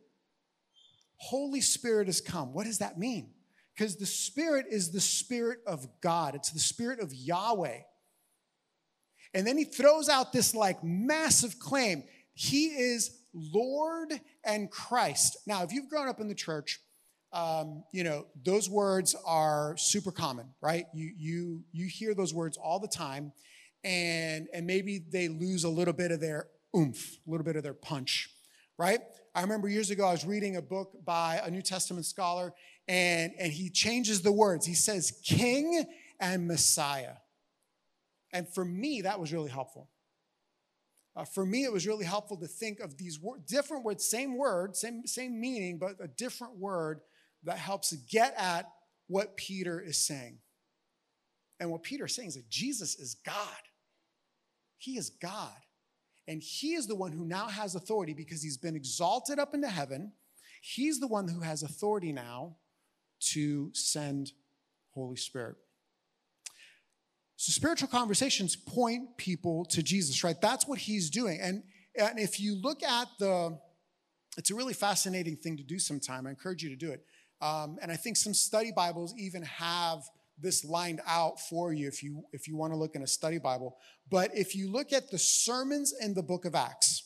Holy 1.17 1.62
Spirit 1.62 2.08
has 2.08 2.21
come. 2.21 2.54
What 2.54 2.65
does 2.65 2.80
that 2.80 2.97
mean? 2.97 3.32
Because 3.75 3.97
the 3.97 4.06
Spirit 4.06 4.65
is 4.69 4.91
the 4.91 5.01
Spirit 5.01 5.60
of 5.67 5.88
God, 6.01 6.36
it's 6.36 6.51
the 6.51 6.60
Spirit 6.60 6.99
of 6.99 7.13
Yahweh. 7.13 7.80
And 9.34 9.45
then 9.45 9.58
he 9.58 9.65
throws 9.65 10.08
out 10.08 10.32
this 10.32 10.56
like 10.56 10.84
massive 10.84 11.60
claim 11.60 12.04
He 12.34 12.67
is 12.67 13.12
Lord 13.34 14.13
and 14.45 14.71
Christ. 14.71 15.38
Now, 15.45 15.63
if 15.63 15.73
you've 15.73 15.89
grown 15.89 16.08
up 16.08 16.21
in 16.21 16.30
the 16.30 16.36
church, 16.36 16.80
um, 17.34 17.84
you 17.91 18.06
know 18.06 18.28
those 18.45 18.69
words 18.69 19.13
are 19.25 19.75
super 19.78 20.12
common, 20.12 20.47
right? 20.62 20.86
You 20.93 21.12
you 21.17 21.63
you 21.73 21.88
hear 21.88 22.13
those 22.13 22.34
words 22.34 22.58
all 22.58 22.80
the 22.80 22.88
time, 22.88 23.34
and 23.84 24.47
and 24.54 24.65
maybe 24.65 25.04
they 25.12 25.28
lose 25.28 25.65
a 25.65 25.69
little 25.69 25.93
bit 25.93 26.12
of 26.12 26.21
their 26.21 26.47
oomph, 26.75 27.17
a 27.28 27.30
little 27.30 27.43
bit 27.43 27.58
of 27.58 27.63
their 27.63 27.73
punch, 27.73 28.30
right? 28.78 29.01
I 29.36 29.41
remember 29.41 29.67
years 29.67 29.91
ago, 29.91 30.08
I 30.08 30.13
was 30.13 30.26
reading 30.26 30.56
a 30.56 30.62
book 30.62 30.93
by 31.06 31.41
a 31.43 31.52
New 31.52 31.62
Testament 31.62 32.06
scholar, 32.06 32.54
and, 32.88 33.34
and 33.38 33.52
he 33.52 33.69
changes 33.69 34.21
the 34.21 34.32
words. 34.32 34.65
He 34.65 34.74
says 34.76 35.19
king 35.26 35.86
and 36.21 36.48
Messiah. 36.48 37.15
And 38.32 38.48
for 38.48 38.63
me, 38.63 39.02
that 39.02 39.19
was 39.19 39.34
really 39.34 39.52
helpful. 39.52 39.89
uh, 41.15 41.24
for 41.26 41.45
me, 41.45 41.63
it 41.63 41.71
was 41.71 41.88
really 41.88 42.06
helpful 42.06 42.38
to 42.38 42.48
think 42.48 42.80
of 42.80 42.98
these 42.98 43.19
wor- 43.19 43.39
different 43.48 43.84
words, 43.84 44.08
same 44.08 44.38
word, 44.38 44.76
same, 44.76 45.06
same 45.08 45.39
meaning, 45.39 45.78
but 45.78 45.95
a 46.02 46.08
different 46.08 46.58
word 46.58 47.02
that 47.43 47.58
helps 47.58 47.93
get 47.93 48.34
at 48.38 48.69
what 49.08 49.38
Peter 49.38 49.80
is 49.80 49.98
saying. 49.98 50.39
And 51.60 51.71
what 51.71 51.84
Peter 51.84 52.06
is 52.06 52.15
saying 52.15 52.30
is 52.30 52.36
that 52.36 52.50
Jesus 52.50 53.00
is 53.00 53.15
God. 53.26 53.63
He 54.78 54.98
is 54.98 55.10
God. 55.10 55.54
And 56.27 56.41
he 56.41 56.73
is 56.73 56.88
the 56.88 56.95
one 56.95 57.11
who 57.11 57.25
now 57.25 57.47
has 57.47 57.75
authority 57.75 58.13
because 58.13 58.41
he's 58.41 58.57
been 58.57 58.75
exalted 58.75 59.39
up 59.39 59.53
into 59.53 59.69
heaven. 59.69 60.13
He's 60.61 60.99
the 60.99 61.07
one 61.07 61.27
who 61.27 61.41
has 61.41 61.61
authority 61.61 62.11
now 62.11 62.57
to 63.31 63.71
send 63.73 64.31
Holy 64.93 65.17
Spirit. 65.17 65.55
So 67.38 67.51
spiritual 67.51 67.89
conversations 67.89 68.55
point 68.55 69.17
people 69.17 69.65
to 69.65 69.83
Jesus, 69.83 70.23
right? 70.23 70.39
That's 70.39 70.67
what 70.67 70.79
he's 70.79 71.09
doing. 71.09 71.39
And, 71.41 71.63
and 71.99 72.17
if 72.17 72.39
you 72.39 72.55
look 72.55 72.81
at 72.81 73.07
the, 73.19 73.59
it's 74.38 74.49
a 74.49 74.55
really 74.55 74.73
fascinating 74.73 75.35
thing 75.35 75.57
to 75.57 75.63
do 75.63 75.77
sometime. 75.77 76.27
I 76.27 76.29
encourage 76.31 76.63
you 76.63 76.69
to 76.69 76.75
do 76.75 76.91
it. 76.91 77.05
Um, 77.41 77.77
and 77.81 77.91
I 77.91 77.95
think 77.97 78.15
some 78.15 78.33
study 78.33 78.71
Bibles 78.71 79.13
even 79.17 79.43
have 79.43 79.99
this 80.38 80.65
lined 80.65 81.02
out 81.08 81.39
for 81.39 81.74
you 81.74 81.88
if 81.88 82.04
you 82.04 82.24
if 82.34 82.48
you 82.48 82.58
want 82.58 82.74
to 82.74 82.78
look 82.78 82.95
in 82.95 83.04
a 83.04 83.08
study 83.08 83.38
Bible. 83.38 83.78
But 84.10 84.32
if 84.36 84.56
you 84.56 84.71
look 84.71 84.93
at 84.93 85.10
the 85.10 85.17
sermons 85.17 85.93
in 86.00 86.13
the 86.13 86.24
book 86.24 86.45
of 86.45 86.56
Acts, 86.56 87.04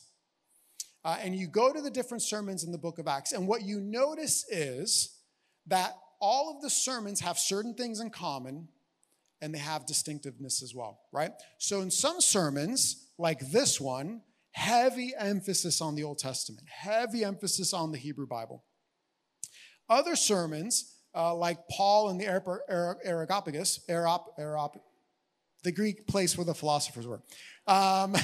uh, 1.04 1.16
and 1.20 1.34
you 1.34 1.46
go 1.46 1.72
to 1.72 1.80
the 1.80 1.90
different 1.90 2.22
sermons 2.22 2.64
in 2.64 2.72
the 2.72 2.78
book 2.78 2.98
of 2.98 3.06
Acts, 3.06 3.32
and 3.32 3.46
what 3.46 3.62
you 3.62 3.80
notice 3.80 4.44
is 4.50 5.16
that 5.66 5.94
all 6.20 6.54
of 6.54 6.62
the 6.62 6.70
sermons 6.70 7.20
have 7.20 7.38
certain 7.38 7.74
things 7.74 8.00
in 8.00 8.10
common 8.10 8.68
and 9.40 9.54
they 9.54 9.58
have 9.58 9.86
distinctiveness 9.86 10.62
as 10.62 10.74
well, 10.74 11.00
right? 11.12 11.32
So 11.58 11.80
in 11.80 11.90
some 11.90 12.20
sermons, 12.20 13.08
like 13.18 13.40
this 13.50 13.80
one, 13.80 14.20
heavy 14.52 15.12
emphasis 15.18 15.80
on 15.80 15.94
the 15.94 16.04
Old 16.04 16.18
Testament, 16.18 16.66
heavy 16.68 17.24
emphasis 17.24 17.72
on 17.72 17.92
the 17.92 17.98
Hebrew 17.98 18.26
Bible. 18.26 18.64
Other 19.88 20.14
sermons, 20.14 20.89
uh, 21.14 21.34
like 21.34 21.58
Paul 21.68 22.10
in 22.10 22.18
the 22.18 22.26
Areopagus, 22.26 23.80
Areop, 23.88 24.80
the 25.62 25.72
Greek 25.72 26.06
place 26.06 26.36
where 26.36 26.44
the 26.44 26.54
philosophers 26.54 27.06
were, 27.06 27.20
um, 27.66 28.16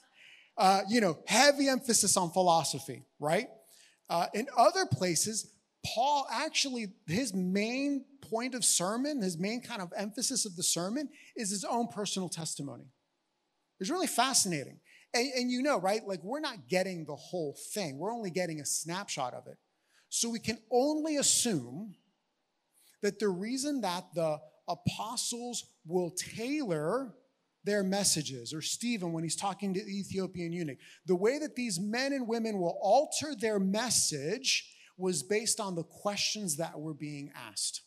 uh, 0.56 0.80
you 0.88 1.00
know, 1.00 1.18
heavy 1.26 1.68
emphasis 1.68 2.16
on 2.16 2.30
philosophy, 2.30 3.04
right? 3.18 3.48
Uh, 4.08 4.26
in 4.34 4.46
other 4.56 4.86
places, 4.86 5.52
Paul 5.84 6.26
actually, 6.30 6.88
his 7.06 7.32
main 7.32 8.04
point 8.20 8.54
of 8.54 8.64
sermon, 8.64 9.22
his 9.22 9.38
main 9.38 9.62
kind 9.62 9.80
of 9.80 9.92
emphasis 9.96 10.44
of 10.44 10.56
the 10.56 10.62
sermon 10.62 11.08
is 11.36 11.50
his 11.50 11.64
own 11.64 11.88
personal 11.88 12.28
testimony. 12.28 12.84
It's 13.78 13.90
really 13.90 14.06
fascinating. 14.06 14.78
And, 15.14 15.30
and, 15.36 15.50
you 15.50 15.62
know, 15.62 15.78
right? 15.80 16.06
Like, 16.06 16.22
we're 16.22 16.40
not 16.40 16.68
getting 16.68 17.04
the 17.04 17.16
whole 17.16 17.56
thing, 17.72 17.98
we're 17.98 18.12
only 18.12 18.30
getting 18.30 18.60
a 18.60 18.66
snapshot 18.66 19.34
of 19.34 19.46
it. 19.46 19.56
So 20.08 20.28
we 20.28 20.40
can 20.40 20.58
only 20.70 21.16
assume 21.16 21.94
that 23.02 23.18
the 23.18 23.28
reason 23.28 23.80
that 23.80 24.04
the 24.14 24.38
apostles 24.68 25.64
will 25.86 26.10
tailor 26.10 27.14
their 27.64 27.82
messages, 27.82 28.54
or 28.54 28.62
Stephen 28.62 29.12
when 29.12 29.22
he's 29.22 29.36
talking 29.36 29.74
to 29.74 29.84
the 29.84 29.98
Ethiopian 29.98 30.52
eunuch, 30.52 30.78
the 31.06 31.16
way 31.16 31.38
that 31.38 31.56
these 31.56 31.78
men 31.78 32.12
and 32.12 32.26
women 32.26 32.58
will 32.58 32.78
alter 32.80 33.34
their 33.38 33.58
message 33.58 34.74
was 34.96 35.22
based 35.22 35.60
on 35.60 35.74
the 35.74 35.82
questions 35.82 36.56
that 36.56 36.78
were 36.78 36.94
being 36.94 37.30
asked. 37.34 37.82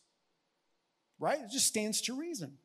Right? 1.20 1.40
It 1.40 1.52
just 1.52 1.68
stands 1.68 2.02
to 2.02 2.20
reason. 2.20 2.58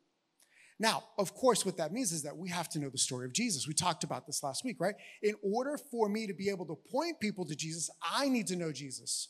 Now, 0.79 1.03
of 1.17 1.33
course, 1.33 1.65
what 1.65 1.77
that 1.77 1.91
means 1.91 2.11
is 2.11 2.23
that 2.23 2.37
we 2.37 2.49
have 2.49 2.69
to 2.69 2.79
know 2.79 2.89
the 2.89 2.97
story 2.97 3.25
of 3.25 3.33
Jesus. 3.33 3.67
We 3.67 3.73
talked 3.73 4.03
about 4.03 4.25
this 4.25 4.41
last 4.43 4.63
week, 4.63 4.77
right? 4.79 4.95
In 5.21 5.35
order 5.43 5.77
for 5.77 6.07
me 6.07 6.25
to 6.27 6.33
be 6.33 6.49
able 6.49 6.65
to 6.67 6.75
point 6.75 7.19
people 7.19 7.45
to 7.45 7.55
Jesus, 7.55 7.89
I 8.01 8.29
need 8.29 8.47
to 8.47 8.55
know 8.55 8.71
Jesus. 8.71 9.29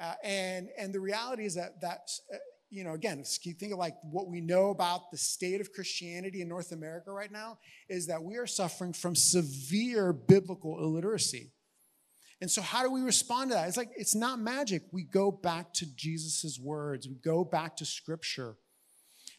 Uh, 0.00 0.14
and, 0.22 0.68
and 0.78 0.94
the 0.94 1.00
reality 1.00 1.44
is 1.44 1.54
that, 1.54 1.80
that 1.80 2.10
uh, 2.32 2.36
you 2.70 2.84
know, 2.84 2.92
again, 2.92 3.24
think 3.24 3.72
of 3.72 3.78
like 3.78 3.94
what 4.02 4.28
we 4.28 4.40
know 4.40 4.70
about 4.70 5.10
the 5.10 5.16
state 5.16 5.60
of 5.60 5.72
Christianity 5.72 6.42
in 6.42 6.48
North 6.48 6.72
America 6.72 7.10
right 7.10 7.32
now, 7.32 7.58
is 7.88 8.06
that 8.06 8.22
we 8.22 8.36
are 8.36 8.46
suffering 8.46 8.92
from 8.92 9.14
severe 9.14 10.12
biblical 10.12 10.78
illiteracy. 10.78 11.52
And 12.40 12.50
so, 12.50 12.62
how 12.62 12.82
do 12.82 12.90
we 12.90 13.00
respond 13.00 13.50
to 13.50 13.54
that? 13.54 13.68
It's 13.68 13.76
like, 13.76 13.90
it's 13.96 14.14
not 14.14 14.38
magic. 14.38 14.82
We 14.92 15.02
go 15.02 15.30
back 15.32 15.72
to 15.74 15.86
Jesus' 15.96 16.58
words, 16.62 17.08
we 17.08 17.16
go 17.16 17.44
back 17.44 17.76
to 17.76 17.84
scripture. 17.84 18.56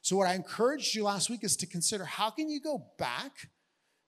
So, 0.01 0.17
what 0.17 0.27
I 0.27 0.33
encouraged 0.33 0.95
you 0.95 1.03
last 1.03 1.29
week 1.29 1.43
is 1.43 1.55
to 1.57 1.67
consider 1.67 2.03
how 2.05 2.29
can 2.29 2.49
you 2.49 2.59
go 2.59 2.87
back 2.97 3.49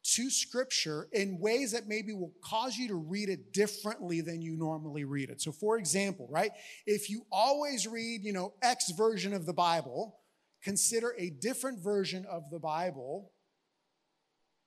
to 0.04 0.30
scripture 0.30 1.08
in 1.12 1.40
ways 1.40 1.72
that 1.72 1.88
maybe 1.88 2.14
will 2.14 2.34
cause 2.44 2.76
you 2.78 2.88
to 2.88 2.96
read 2.96 3.30
it 3.30 3.54
differently 3.54 4.22
than 4.22 4.42
you 4.42 4.56
normally 4.58 5.04
read 5.04 5.30
it. 5.30 5.42
So, 5.42 5.52
for 5.52 5.78
example, 5.78 6.28
right, 6.30 6.52
if 6.88 7.10
you 7.10 7.26
always 7.32 7.88
read, 7.88 8.24
you 8.24 8.34
know, 8.34 8.54
X 8.64 8.92
version 8.92 9.34
of 9.34 9.46
the 9.46 9.54
Bible, 9.54 10.18
consider 10.64 11.14
a 11.18 11.30
different 11.30 11.84
version 11.84 12.26
of 12.30 12.50
the 12.50 12.60
Bible 12.60 13.32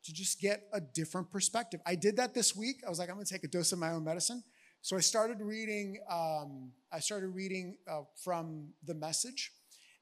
to 0.04 0.12
just 0.12 0.40
get 0.40 0.68
a 0.72 0.80
different 0.80 1.30
perspective. 1.30 1.80
I 1.86 1.94
did 1.94 2.16
that 2.18 2.34
this 2.34 2.54
week. 2.54 2.82
I 2.86 2.90
was 2.90 2.98
like, 2.98 3.08
I'm 3.08 3.16
going 3.16 3.26
to 3.26 3.32
take 3.32 3.44
a 3.44 3.48
dose 3.48 3.72
of 3.72 3.78
my 3.78 3.90
own 3.90 4.04
medicine. 4.04 4.42
So 4.82 4.96
I 4.96 5.00
started 5.00 5.40
reading. 5.40 5.98
Um, 6.10 6.70
I 6.92 7.00
started 7.00 7.28
reading 7.28 7.78
uh, 7.90 8.02
from 8.22 8.68
the 8.86 8.94
Message, 8.94 9.50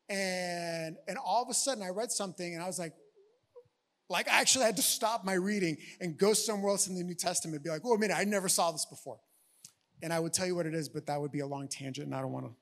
and 0.09 0.97
and 1.07 1.17
all 1.25 1.41
of 1.43 1.49
a 1.49 1.55
sudden 1.55 1.85
I 1.85 1.91
read 1.91 2.11
something, 2.11 2.55
and 2.55 2.61
I 2.61 2.67
was 2.67 2.81
like, 2.81 2.93
like 4.09 4.29
I 4.29 4.41
actually 4.41 4.65
had 4.65 4.77
to 4.77 4.83
stop 4.83 5.25
my 5.25 5.35
reading 5.35 5.77
and 6.01 6.17
go 6.17 6.33
somewhere 6.33 6.71
else 6.71 6.87
in 6.87 6.95
the 6.95 7.03
New 7.03 7.15
Testament 7.15 7.57
and 7.57 7.65
be 7.65 7.71
like, 7.71 7.83
"Oh, 7.85 7.95
a 7.95 7.99
minute, 7.99 8.17
I 8.17 8.25
never 8.25 8.49
saw 8.49 8.71
this 8.73 8.85
before." 8.85 9.21
And 10.03 10.13
I 10.13 10.19
would 10.19 10.33
tell 10.33 10.47
you 10.47 10.55
what 10.55 10.67
it 10.67 10.75
is, 10.75 10.89
but 10.89 11.07
that 11.07 11.21
would 11.21 11.33
be 11.33 11.41
a 11.41 11.47
long 11.47 11.69
tangent, 11.69 12.07
and 12.07 12.15
I 12.15 12.21
don't 12.21 12.33
want 12.33 12.47
to 12.47 12.53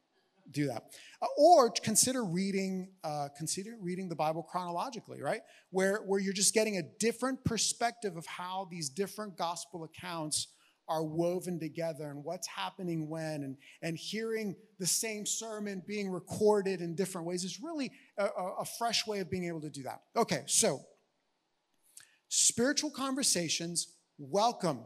do 0.51 0.67
that. 0.67 0.85
Uh, 1.23 1.27
or 1.37 1.71
consider 1.71 2.25
reading, 2.25 2.89
uh, 3.05 3.29
consider 3.37 3.77
reading 3.81 4.09
the 4.09 4.17
Bible 4.17 4.43
chronologically, 4.43 5.23
right? 5.23 5.43
Where, 5.71 5.99
where 5.99 6.21
you're 6.21 6.33
just 6.33 6.55
getting 6.55 6.77
a 6.77 6.83
different 6.83 7.45
perspective 7.45 8.17
of 8.17 8.27
how 8.27 8.69
these 8.71 8.89
different 8.89 9.37
gospel 9.37 9.85
accounts 9.85 10.49
are 10.89 11.05
woven 11.05 11.61
together 11.61 12.11
and 12.11 12.25
what's 12.25 12.49
happening 12.49 13.09
when, 13.09 13.45
and, 13.45 13.57
and 13.81 13.97
hearing 13.97 14.57
the 14.81 14.87
same 14.87 15.25
sermon 15.25 15.83
being 15.87 16.11
recorded 16.11 16.81
in 16.81 16.97
different 16.97 17.27
ways 17.27 17.45
is 17.45 17.61
really 17.63 17.93
a, 18.19 18.27
a 18.59 18.65
fresh 18.65 19.07
way 19.07 19.21
of 19.21 19.31
being 19.31 19.45
able 19.45 19.61
to 19.61 19.71
do 19.71 19.85
that. 19.85 20.03
Okay, 20.17 20.43
so 20.47 20.81
spiritual 22.31 22.91
conversations 22.91 23.89
welcome 24.17 24.79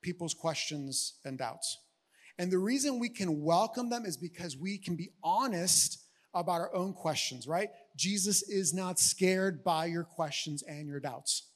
people's 0.00 0.32
questions 0.32 1.18
and 1.26 1.36
doubts. 1.36 1.78
And 2.38 2.50
the 2.50 2.58
reason 2.58 2.98
we 2.98 3.10
can 3.10 3.42
welcome 3.42 3.90
them 3.90 4.06
is 4.06 4.16
because 4.16 4.56
we 4.56 4.78
can 4.78 4.96
be 4.96 5.10
honest 5.22 6.00
about 6.32 6.60
our 6.60 6.74
own 6.74 6.94
questions, 6.94 7.46
right? 7.46 7.68
Jesus 7.96 8.42
is 8.42 8.72
not 8.72 8.98
scared 8.98 9.62
by 9.62 9.84
your 9.84 10.04
questions 10.04 10.62
and 10.62 10.88
your 10.88 11.00
doubts. 11.00 11.50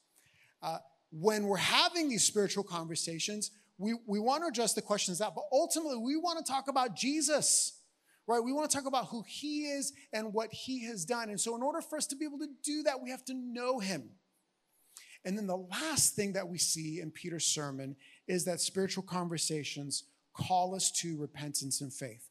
Uh, 0.61 0.77
when 1.11 1.45
we're 1.45 1.57
having 1.57 2.07
these 2.07 2.23
spiritual 2.23 2.63
conversations, 2.63 3.49
we, 3.79 3.95
we 4.05 4.19
want 4.19 4.43
to 4.43 4.47
address 4.47 4.73
the 4.73 4.81
questions 4.81 5.21
out, 5.21 5.33
but 5.33 5.45
ultimately 5.51 5.97
we 5.97 6.15
want 6.17 6.37
to 6.45 6.49
talk 6.49 6.67
about 6.67 6.95
Jesus, 6.95 7.81
right? 8.27 8.43
We 8.43 8.53
want 8.53 8.69
to 8.69 8.77
talk 8.77 8.85
about 8.85 9.07
who 9.07 9.23
he 9.27 9.65
is 9.65 9.91
and 10.13 10.33
what 10.33 10.53
he 10.53 10.85
has 10.85 11.03
done. 11.03 11.29
And 11.29 11.41
so, 11.41 11.55
in 11.55 11.63
order 11.63 11.81
for 11.81 11.97
us 11.97 12.05
to 12.07 12.15
be 12.15 12.25
able 12.25 12.39
to 12.39 12.49
do 12.63 12.83
that, 12.83 13.01
we 13.01 13.09
have 13.09 13.25
to 13.25 13.33
know 13.33 13.79
him. 13.79 14.11
And 15.25 15.37
then 15.37 15.47
the 15.47 15.57
last 15.57 16.15
thing 16.15 16.33
that 16.33 16.47
we 16.47 16.57
see 16.57 17.01
in 17.01 17.11
Peter's 17.11 17.45
sermon 17.45 17.95
is 18.27 18.45
that 18.45 18.61
spiritual 18.61 19.03
conversations 19.03 20.03
call 20.33 20.75
us 20.75 20.91
to 20.91 21.17
repentance 21.17 21.81
and 21.81 21.93
faith. 21.93 22.29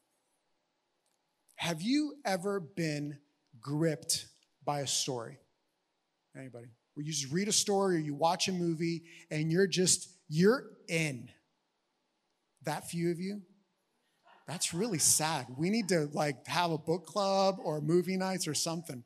Have 1.55 1.81
you 1.81 2.15
ever 2.25 2.59
been 2.59 3.17
gripped 3.59 4.25
by 4.65 4.79
a 4.79 4.87
story? 4.87 5.37
Anybody? 6.35 6.67
Where 6.93 7.05
you 7.05 7.11
just 7.11 7.31
read 7.31 7.47
a 7.47 7.53
story 7.53 7.97
or 7.97 7.99
you 7.99 8.15
watch 8.15 8.47
a 8.47 8.51
movie 8.51 9.03
and 9.29 9.51
you're 9.51 9.67
just, 9.67 10.09
you're 10.27 10.63
in. 10.87 11.29
That 12.63 12.89
few 12.89 13.11
of 13.11 13.19
you? 13.19 13.41
That's 14.47 14.73
really 14.73 14.97
sad. 14.97 15.45
We 15.57 15.69
need 15.69 15.89
to 15.89 16.09
like 16.11 16.47
have 16.47 16.71
a 16.71 16.77
book 16.77 17.05
club 17.05 17.57
or 17.63 17.81
movie 17.81 18.17
nights 18.17 18.47
or 18.47 18.55
something. 18.55 19.03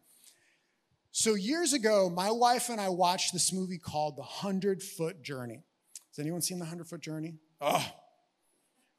So 1.16 1.36
years 1.36 1.74
ago, 1.74 2.10
my 2.10 2.32
wife 2.32 2.70
and 2.70 2.82
I 2.82 2.90
watched 2.90 3.34
this 3.34 3.54
movie 3.54 3.78
called 3.78 4.18
The 4.18 4.24
Hundred 4.24 4.82
Foot 4.82 5.22
Journey. 5.22 5.62
Has 6.10 6.18
anyone 6.18 6.42
seen 6.42 6.58
The 6.58 6.66
Hundred 6.66 6.88
Foot 6.88 7.02
Journey? 7.02 7.36
Oh, 7.62 7.86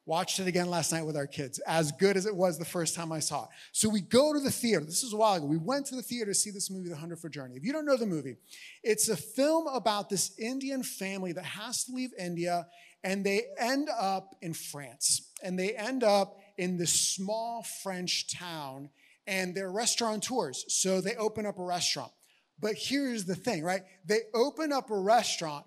Watched 0.06 0.38
it 0.38 0.46
again 0.46 0.70
last 0.70 0.92
night 0.92 1.04
with 1.04 1.16
our 1.16 1.26
kids, 1.26 1.58
as 1.66 1.90
good 1.90 2.16
as 2.16 2.24
it 2.26 2.36
was 2.36 2.56
the 2.56 2.64
first 2.64 2.94
time 2.94 3.10
I 3.10 3.18
saw 3.18 3.44
it. 3.44 3.48
So 3.72 3.88
we 3.88 4.00
go 4.00 4.32
to 4.32 4.38
the 4.38 4.50
theater. 4.50 4.84
This 4.84 5.02
was 5.02 5.12
a 5.12 5.16
while 5.16 5.34
ago. 5.34 5.46
We 5.46 5.56
went 5.56 5.86
to 5.86 5.96
the 5.96 6.02
theater 6.02 6.30
to 6.30 6.34
see 6.34 6.50
this 6.50 6.70
movie, 6.70 6.88
The 6.88 6.96
Hundred 6.96 7.18
Foot 7.18 7.32
Journey. 7.32 7.56
If 7.56 7.64
you 7.64 7.72
don't 7.72 7.86
know 7.86 7.96
the 7.96 8.06
movie, 8.06 8.36
it's 8.84 9.08
a 9.08 9.16
film 9.16 9.66
about 9.66 10.08
this 10.08 10.38
Indian 10.38 10.84
family 10.84 11.32
that 11.32 11.44
has 11.44 11.82
to 11.84 11.92
leave 11.92 12.10
India 12.16 12.68
and 13.02 13.24
they 13.26 13.42
end 13.58 13.88
up 13.88 14.36
in 14.40 14.54
France. 14.54 15.32
And 15.42 15.58
they 15.58 15.74
end 15.74 16.04
up 16.04 16.38
in 16.58 16.76
this 16.76 16.92
small 16.92 17.64
French 17.82 18.32
town 18.32 18.90
and 19.26 19.54
they're 19.54 19.70
restaurateurs. 19.70 20.64
So 20.68 21.00
they 21.00 21.14
open 21.16 21.46
up 21.46 21.58
a 21.58 21.64
restaurant. 21.64 22.12
But 22.60 22.74
here's 22.76 23.24
the 23.24 23.34
thing, 23.34 23.64
right? 23.64 23.82
They 24.06 24.20
open 24.34 24.72
up 24.72 24.90
a 24.90 24.98
restaurant 24.98 25.66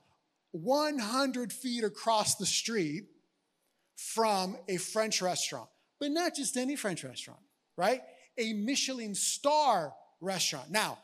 100 0.51 1.51
feet 1.51 1.83
across 1.83 2.35
the 2.35 2.45
street 2.45 3.05
from 3.95 4.57
a 4.67 4.77
French 4.77 5.21
restaurant, 5.21 5.69
but 5.99 6.11
not 6.11 6.35
just 6.35 6.55
any 6.55 6.75
French 6.75 7.03
restaurant, 7.03 7.39
right? 7.75 8.01
A 8.37 8.53
Michelin 8.53 9.15
star 9.15 9.93
restaurant. 10.21 10.69
Now, 10.71 10.99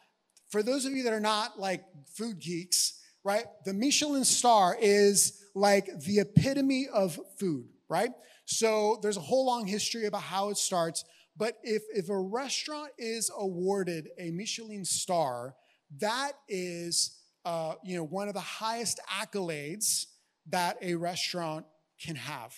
for 0.50 0.63
those 0.63 0.86
of 0.86 0.94
you 0.94 1.04
that 1.04 1.13
are 1.13 1.20
not 1.20 1.60
like 1.60 1.84
food 2.16 2.39
geeks, 2.39 3.00
right? 3.24 3.46
The 3.66 3.74
Michelin 3.74 4.26
star 4.26 4.78
is 4.80 5.44
like 5.56 5.88
the 6.02 6.20
epitome 6.20 6.88
of 6.94 7.20
food, 7.38 7.68
right? 7.89 8.12
So 8.46 9.00
there's 9.02 9.18
a 9.18 9.22
whole 9.22 9.46
long 9.46 9.66
history 9.66 10.06
about 10.06 10.22
how 10.22 10.50
it 10.50 10.58
starts. 10.58 11.06
But 11.36 11.58
if, 11.63 11.84
if 11.93 12.10
a 12.10 12.19
restaurant 12.19 12.91
is 12.98 13.32
awarded 13.36 14.10
a 14.19 14.32
Michelin 14.32 14.86
star, 14.86 15.56
that 16.00 16.34
is 16.48 17.19
uh, 17.46 17.74
you 17.84 17.98
know, 17.98 18.04
one 18.04 18.28
of 18.28 18.34
the 18.34 18.39
highest 18.39 19.00
accolades 19.10 20.08
that 20.50 20.78
a 20.82 20.96
restaurant 20.96 21.65
can 22.02 22.15
have. 22.15 22.56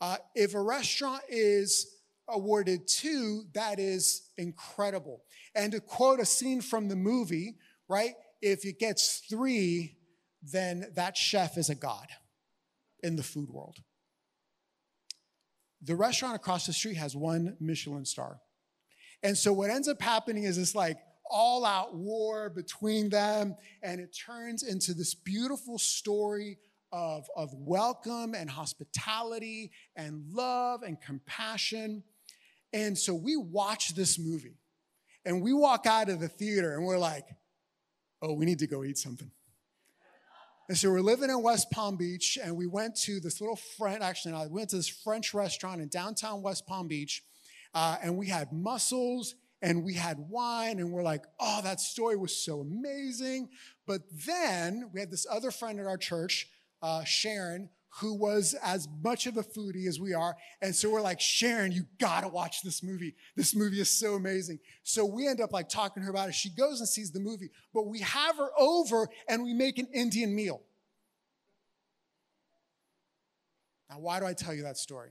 Uh, 0.00 0.16
if 0.34 0.54
a 0.54 0.62
restaurant 0.62 1.22
is 1.28 1.96
awarded 2.28 2.86
two, 2.86 3.44
that 3.54 3.78
is 3.78 4.28
incredible. 4.38 5.22
And 5.54 5.72
to 5.72 5.80
quote 5.80 6.20
a 6.20 6.26
scene 6.26 6.60
from 6.60 6.88
the 6.88 6.96
movie, 6.96 7.56
right? 7.88 8.14
If 8.40 8.64
it 8.64 8.78
gets 8.78 9.22
three, 9.28 9.96
then 10.42 10.86
that 10.94 11.16
chef 11.16 11.58
is 11.58 11.68
a 11.68 11.74
god 11.74 12.06
in 13.02 13.16
the 13.16 13.22
food 13.22 13.50
world. 13.50 13.76
The 15.82 15.96
restaurant 15.96 16.36
across 16.36 16.66
the 16.66 16.72
street 16.72 16.96
has 16.96 17.16
one 17.16 17.56
Michelin 17.60 18.04
star. 18.04 18.40
And 19.22 19.36
so 19.36 19.52
what 19.52 19.70
ends 19.70 19.88
up 19.88 20.00
happening 20.00 20.44
is 20.44 20.56
this 20.56 20.74
like 20.74 20.98
all 21.30 21.64
out 21.64 21.94
war 21.94 22.50
between 22.50 23.08
them, 23.08 23.56
and 23.82 24.00
it 24.00 24.16
turns 24.26 24.62
into 24.62 24.92
this 24.92 25.14
beautiful 25.14 25.78
story 25.78 26.58
of, 26.92 27.28
of 27.36 27.54
welcome 27.54 28.34
and 28.34 28.50
hospitality 28.50 29.70
and 29.94 30.24
love 30.32 30.82
and 30.82 31.00
compassion. 31.00 32.02
And 32.72 32.98
so 32.98 33.14
we 33.14 33.36
watch 33.36 33.94
this 33.94 34.18
movie 34.18 34.58
and 35.24 35.40
we 35.42 35.52
walk 35.52 35.86
out 35.86 36.08
of 36.08 36.20
the 36.20 36.28
theater 36.28 36.74
and 36.74 36.84
we're 36.84 36.98
like, 36.98 37.26
oh, 38.22 38.32
we 38.32 38.44
need 38.44 38.58
to 38.58 38.66
go 38.66 38.84
eat 38.84 38.98
something. 38.98 39.30
And 40.70 40.78
so 40.78 40.88
we're 40.88 41.00
living 41.00 41.30
in 41.30 41.42
West 41.42 41.68
Palm 41.72 41.96
Beach 41.96 42.38
and 42.40 42.56
we 42.56 42.68
went 42.68 42.94
to 42.98 43.18
this 43.18 43.40
little 43.40 43.56
French, 43.56 44.02
actually, 44.02 44.34
no, 44.34 44.42
we 44.44 44.50
went 44.50 44.70
to 44.70 44.76
this 44.76 44.86
French 44.86 45.34
restaurant 45.34 45.80
in 45.80 45.88
downtown 45.88 46.42
West 46.42 46.64
Palm 46.64 46.86
Beach 46.86 47.24
uh, 47.74 47.96
and 48.00 48.16
we 48.16 48.28
had 48.28 48.52
mussels 48.52 49.34
and 49.62 49.82
we 49.82 49.94
had 49.94 50.16
wine 50.28 50.78
and 50.78 50.92
we're 50.92 51.02
like, 51.02 51.24
oh, 51.40 51.60
that 51.64 51.80
story 51.80 52.14
was 52.14 52.36
so 52.36 52.60
amazing. 52.60 53.48
But 53.84 54.02
then 54.24 54.90
we 54.94 55.00
had 55.00 55.10
this 55.10 55.26
other 55.28 55.50
friend 55.50 55.80
at 55.80 55.86
our 55.86 55.98
church, 55.98 56.46
uh, 56.82 57.02
Sharon, 57.02 57.68
who 57.98 58.14
was 58.14 58.54
as 58.62 58.88
much 59.02 59.26
of 59.26 59.36
a 59.36 59.42
foodie 59.42 59.86
as 59.88 59.98
we 59.98 60.14
are. 60.14 60.36
And 60.62 60.74
so 60.74 60.90
we're 60.90 61.00
like, 61.00 61.20
Sharon, 61.20 61.72
you 61.72 61.84
gotta 61.98 62.28
watch 62.28 62.62
this 62.62 62.82
movie. 62.82 63.16
This 63.36 63.54
movie 63.54 63.80
is 63.80 63.90
so 63.90 64.14
amazing. 64.14 64.60
So 64.84 65.04
we 65.04 65.26
end 65.26 65.40
up 65.40 65.52
like 65.52 65.68
talking 65.68 66.02
to 66.02 66.04
her 66.04 66.10
about 66.10 66.28
it. 66.28 66.34
She 66.34 66.50
goes 66.50 66.80
and 66.80 66.88
sees 66.88 67.10
the 67.10 67.20
movie, 67.20 67.50
but 67.74 67.86
we 67.88 68.00
have 68.00 68.36
her 68.36 68.50
over 68.56 69.08
and 69.28 69.42
we 69.42 69.54
make 69.54 69.78
an 69.78 69.88
Indian 69.92 70.34
meal. 70.34 70.62
Now, 73.90 73.98
why 73.98 74.20
do 74.20 74.26
I 74.26 74.34
tell 74.34 74.54
you 74.54 74.62
that 74.62 74.76
story? 74.76 75.10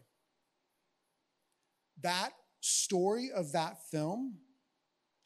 That 2.01 2.31
story 2.61 3.29
of 3.35 3.51
that 3.51 3.77
film 3.91 4.37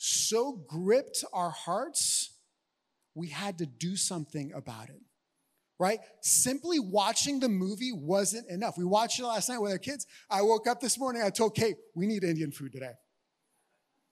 so 0.06 0.52
gripped 0.68 1.24
our 1.32 1.52
hearts, 1.52 2.34
we 3.16 3.30
had 3.30 3.60
to 3.60 3.66
do 3.66 3.96
something 3.96 4.52
about 4.52 4.90
it. 4.90 5.00
Right? 5.84 6.00
Simply 6.22 6.80
watching 6.80 7.42
the 7.42 7.50
movie 7.50 7.92
wasn't 7.92 8.50
enough. 8.50 8.78
We 8.78 8.86
watched 8.86 9.20
it 9.20 9.26
last 9.26 9.50
night 9.50 9.58
with 9.58 9.74
our 9.74 9.78
kids. 9.78 10.08
I 10.30 10.42
woke 10.42 10.66
up 10.66 10.80
this 10.80 10.98
morning, 10.98 11.22
I 11.22 11.30
told 11.30 11.56
Kate, 11.56 11.76
we 11.94 12.08
need 12.08 12.24
Indian 12.24 12.54
food 12.54 12.72
today. 12.72 12.94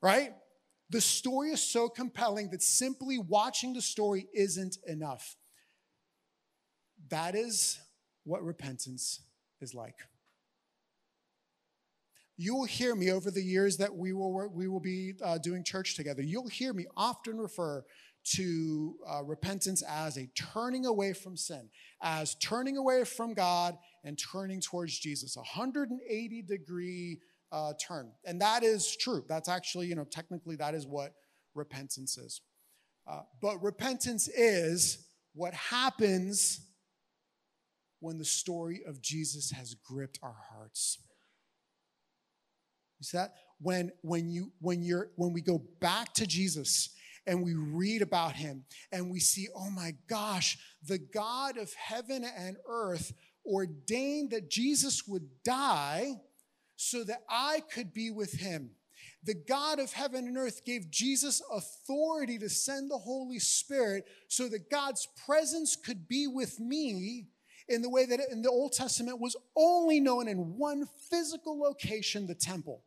Right? 0.01 0.33
The 0.89 0.99
story 0.99 1.51
is 1.51 1.63
so 1.63 1.87
compelling 1.87 2.49
that 2.49 2.61
simply 2.61 3.19
watching 3.19 3.71
the 3.71 3.81
story 3.81 4.27
isn't 4.33 4.79
enough. 4.85 5.37
That 7.07 7.35
is 7.35 7.79
what 8.25 8.43
repentance 8.43 9.21
is 9.61 9.73
like 9.73 9.95
you 12.41 12.55
will 12.55 12.65
hear 12.65 12.95
me 12.95 13.11
over 13.11 13.29
the 13.29 13.43
years 13.43 13.77
that 13.77 13.95
we 13.95 14.13
will, 14.13 14.49
we 14.49 14.67
will 14.67 14.79
be 14.79 15.13
uh, 15.23 15.37
doing 15.37 15.63
church 15.63 15.95
together. 15.95 16.23
You'll 16.23 16.47
hear 16.47 16.73
me 16.73 16.87
often 16.97 17.37
refer 17.37 17.83
to 18.23 18.95
uh, 19.09 19.23
repentance 19.23 19.83
as 19.87 20.17
a 20.17 20.27
turning 20.35 20.85
away 20.85 21.13
from 21.13 21.35
sin, 21.35 21.69
as 22.01 22.35
turning 22.35 22.77
away 22.77 23.03
from 23.03 23.33
God 23.33 23.77
and 24.03 24.17
turning 24.17 24.61
towards 24.61 24.97
Jesus, 24.99 25.35
a 25.35 25.39
180 25.39 26.41
degree 26.43 27.19
uh, 27.51 27.73
turn. 27.85 28.11
And 28.25 28.39
that 28.41 28.63
is 28.63 28.95
true. 28.95 29.23
That's 29.27 29.49
actually, 29.49 29.87
you 29.87 29.95
know, 29.95 30.05
technically 30.05 30.55
that 30.57 30.73
is 30.73 30.87
what 30.87 31.13
repentance 31.55 32.17
is. 32.17 32.41
Uh, 33.09 33.21
but 33.41 33.61
repentance 33.61 34.27
is 34.27 35.05
what 35.33 35.53
happens 35.53 36.61
when 37.99 38.17
the 38.17 38.25
story 38.25 38.81
of 38.87 39.01
Jesus 39.01 39.51
has 39.51 39.75
gripped 39.75 40.19
our 40.21 40.35
hearts. 40.51 40.99
You 42.99 43.05
see 43.05 43.17
that? 43.17 43.33
When, 43.59 43.91
when, 44.01 44.29
you, 44.29 44.51
when, 44.59 44.83
you're, 44.83 45.09
when 45.15 45.33
we 45.33 45.41
go 45.41 45.63
back 45.79 46.13
to 46.13 46.27
Jesus 46.27 46.89
and 47.27 47.43
we 47.43 47.53
read 47.53 48.01
about 48.01 48.33
him 48.33 48.63
and 48.91 49.11
we 49.11 49.19
see, 49.19 49.47
oh 49.55 49.69
my 49.69 49.93
gosh, 50.07 50.57
the 50.85 50.97
God 50.97 51.57
of 51.57 51.73
heaven 51.73 52.23
and 52.23 52.57
earth 52.67 53.13
ordained 53.45 54.31
that 54.31 54.49
Jesus 54.49 55.07
would 55.07 55.27
die 55.43 56.13
so 56.75 57.03
that 57.03 57.23
I 57.29 57.61
could 57.71 57.93
be 57.93 58.11
with 58.11 58.33
him. 58.33 58.71
The 59.23 59.35
God 59.35 59.79
of 59.79 59.93
heaven 59.93 60.25
and 60.27 60.37
earth 60.37 60.65
gave 60.65 60.89
Jesus 60.89 61.41
authority 61.51 62.39
to 62.39 62.49
send 62.49 62.89
the 62.89 62.97
Holy 62.97 63.39
Spirit 63.39 64.07
so 64.27 64.47
that 64.47 64.71
God's 64.71 65.07
presence 65.25 65.75
could 65.75 66.07
be 66.07 66.27
with 66.27 66.59
me 66.59 67.27
in 67.67 67.81
the 67.81 67.89
way 67.89 68.05
that 68.05 68.19
in 68.31 68.41
the 68.41 68.49
Old 68.49 68.73
Testament 68.73 69.19
was 69.19 69.35
only 69.55 69.99
known 69.99 70.27
in 70.27 70.57
one 70.57 70.87
physical 71.09 71.59
location, 71.59 72.25
the 72.25 72.35
temple. 72.35 72.81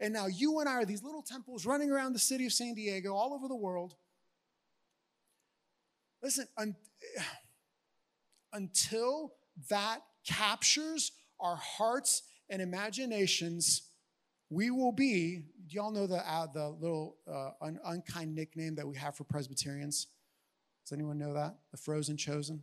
And 0.00 0.14
now 0.14 0.26
you 0.26 0.60
and 0.60 0.68
I 0.68 0.72
are 0.72 0.84
these 0.84 1.02
little 1.02 1.22
temples 1.22 1.66
running 1.66 1.90
around 1.90 2.14
the 2.14 2.18
city 2.18 2.46
of 2.46 2.52
San 2.52 2.74
Diego, 2.74 3.14
all 3.14 3.34
over 3.34 3.48
the 3.48 3.56
world. 3.56 3.94
Listen, 6.22 6.48
un- 6.56 6.76
until 8.52 9.34
that 9.68 10.00
captures 10.26 11.12
our 11.38 11.56
hearts 11.56 12.22
and 12.48 12.62
imaginations, 12.62 13.82
we 14.48 14.70
will 14.70 14.92
be. 14.92 15.42
Y'all 15.68 15.92
know 15.92 16.06
the, 16.06 16.16
uh, 16.28 16.46
the 16.52 16.68
little 16.68 17.16
uh, 17.30 17.50
un- 17.60 17.78
unkind 17.84 18.34
nickname 18.34 18.74
that 18.74 18.88
we 18.88 18.96
have 18.96 19.14
for 19.14 19.24
Presbyterians? 19.24 20.08
Does 20.84 20.92
anyone 20.92 21.18
know 21.18 21.34
that? 21.34 21.56
The 21.70 21.76
frozen 21.76 22.16
chosen? 22.16 22.62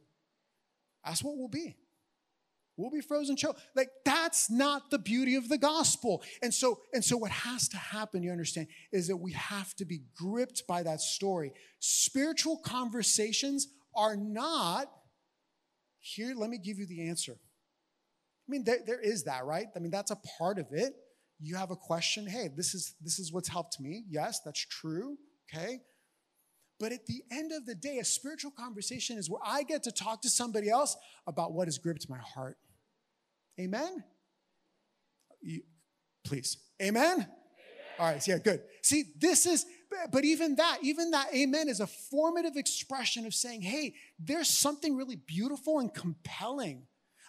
That's 1.05 1.23
what 1.23 1.37
we'll 1.37 1.47
be. 1.47 1.77
We'll 2.77 2.91
be 2.91 3.01
frozen 3.01 3.35
choke. 3.35 3.57
Like 3.75 3.89
that's 4.05 4.51
not 4.51 4.91
the 4.91 4.99
beauty 4.99 5.35
of 5.35 5.49
the 5.49 5.57
gospel. 5.57 6.21
And 6.43 6.53
so, 6.53 6.79
and 6.93 7.03
so 7.03 7.17
what 7.17 7.31
has 7.31 7.67
to 7.69 7.77
happen, 7.77 8.21
you 8.21 8.31
understand, 8.31 8.67
is 8.91 9.07
that 9.07 9.17
we 9.17 9.33
have 9.33 9.73
to 9.75 9.85
be 9.85 10.01
gripped 10.15 10.63
by 10.67 10.83
that 10.83 11.01
story. 11.01 11.53
Spiritual 11.79 12.57
conversations 12.63 13.67
are 13.95 14.15
not 14.15 14.87
here. 15.99 16.35
Let 16.35 16.51
me 16.51 16.59
give 16.59 16.77
you 16.77 16.85
the 16.85 17.09
answer. 17.09 17.33
I 17.33 18.51
mean, 18.51 18.63
there, 18.63 18.79
there 18.85 19.01
is 19.01 19.23
that, 19.23 19.45
right? 19.45 19.65
I 19.75 19.79
mean, 19.79 19.91
that's 19.91 20.11
a 20.11 20.19
part 20.37 20.59
of 20.59 20.67
it. 20.71 20.93
You 21.39 21.55
have 21.55 21.71
a 21.71 21.75
question. 21.75 22.27
Hey, 22.27 22.49
this 22.55 22.73
is 22.73 22.95
this 23.01 23.19
is 23.19 23.33
what's 23.33 23.49
helped 23.49 23.79
me. 23.79 24.05
Yes, 24.09 24.39
that's 24.45 24.65
true. 24.65 25.17
Okay. 25.51 25.79
But 26.79 26.91
at 26.91 27.07
the 27.07 27.23
end 27.31 27.51
of 27.51 27.65
the 27.65 27.73
day, 27.73 27.97
a 27.97 28.05
spiritual 28.05 28.51
conversation 28.51 29.17
is 29.17 29.29
where 29.29 29.41
I 29.43 29.63
get 29.63 29.83
to 29.83 29.91
talk 29.91 30.21
to 30.21 30.29
somebody 30.29 30.69
else 30.69 30.95
about 31.25 31.53
what 31.53 31.67
has 31.67 31.79
gripped 31.79 32.07
my 32.07 32.19
heart. 32.19 32.57
Amen? 33.59 34.03
You, 35.41 35.61
please. 36.23 36.57
Amen? 36.81 37.13
amen? 37.13 37.27
All 37.99 38.11
right, 38.11 38.27
yeah, 38.27 38.37
good. 38.37 38.61
See, 38.83 39.05
this 39.17 39.45
is, 39.45 39.65
but 40.11 40.23
even 40.23 40.55
that, 40.55 40.79
even 40.83 41.11
that 41.11 41.33
amen 41.33 41.69
is 41.69 41.79
a 41.79 41.87
formative 41.87 42.55
expression 42.55 43.25
of 43.25 43.33
saying, 43.33 43.61
hey, 43.61 43.95
there's 44.19 44.49
something 44.49 44.95
really 44.95 45.15
beautiful 45.15 45.79
and 45.79 45.93
compelling 45.93 46.83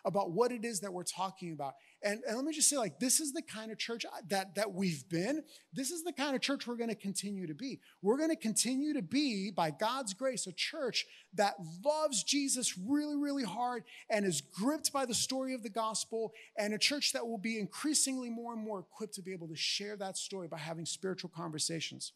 about 0.05 0.33
what 0.33 0.53
it 0.53 0.64
is 0.64 0.81
that 0.81 0.93
we're 0.93 1.05
talking 1.05 1.53
about. 1.53 1.75
And, 2.00 2.20
and 2.28 2.37
let 2.37 2.44
me 2.44 2.52
just 2.52 2.68
say, 2.68 2.76
like, 2.76 3.00
this 3.00 3.18
is 3.18 3.32
the 3.32 3.42
kind 3.42 3.72
of 3.72 3.78
church 3.78 4.06
that, 4.28 4.54
that 4.54 4.72
we've 4.72 5.08
been. 5.08 5.42
This 5.72 5.90
is 5.90 6.04
the 6.04 6.12
kind 6.12 6.37
of 6.37 6.40
church 6.40 6.66
we're 6.66 6.76
going 6.76 6.90
to 6.90 6.94
continue 6.94 7.48
to 7.48 7.54
be. 7.54 7.80
We're 8.02 8.16
going 8.16 8.30
to 8.30 8.37
continue 8.37 8.94
to 8.94 9.02
be, 9.02 9.50
by 9.50 9.72
God's 9.72 10.14
grace, 10.14 10.46
a 10.46 10.52
church 10.52 11.06
that 11.34 11.54
loves 11.84 12.22
Jesus 12.22 12.78
really, 12.78 13.16
really 13.16 13.42
hard 13.42 13.82
and 14.08 14.24
is 14.24 14.40
gripped 14.40 14.92
by 14.92 15.06
the 15.06 15.14
story 15.14 15.54
of 15.54 15.64
the 15.64 15.70
gospel, 15.70 16.32
and 16.56 16.72
a 16.72 16.78
church 16.78 17.12
that 17.14 17.26
will 17.26 17.38
be 17.38 17.58
increasingly 17.58 18.30
more 18.30 18.52
and 18.52 18.62
more 18.62 18.78
equipped 18.78 19.14
to 19.14 19.22
be 19.22 19.32
able 19.32 19.48
to 19.48 19.56
share 19.56 19.96
that 19.96 20.16
story 20.16 20.46
by 20.46 20.58
having 20.58 20.87
spiritual 20.87 21.30
conversations. 21.34 22.12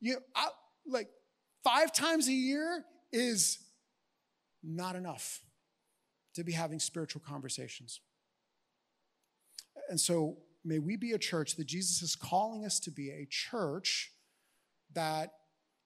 You 0.00 0.14
know, 0.14 0.20
I, 0.36 0.48
like, 0.86 1.08
five 1.62 1.92
times 1.92 2.28
a 2.28 2.32
year 2.32 2.84
is 3.10 3.58
not 4.62 4.96
enough 4.96 5.40
to 6.34 6.44
be 6.44 6.52
having 6.52 6.78
spiritual 6.78 7.22
conversations. 7.26 8.00
And 9.88 10.00
so, 10.00 10.38
may 10.64 10.78
we 10.78 10.96
be 10.96 11.12
a 11.12 11.18
church 11.18 11.56
that 11.56 11.66
Jesus 11.66 12.02
is 12.02 12.16
calling 12.16 12.64
us 12.64 12.80
to 12.80 12.90
be 12.90 13.10
a 13.10 13.26
church 13.28 14.12
that 14.94 15.30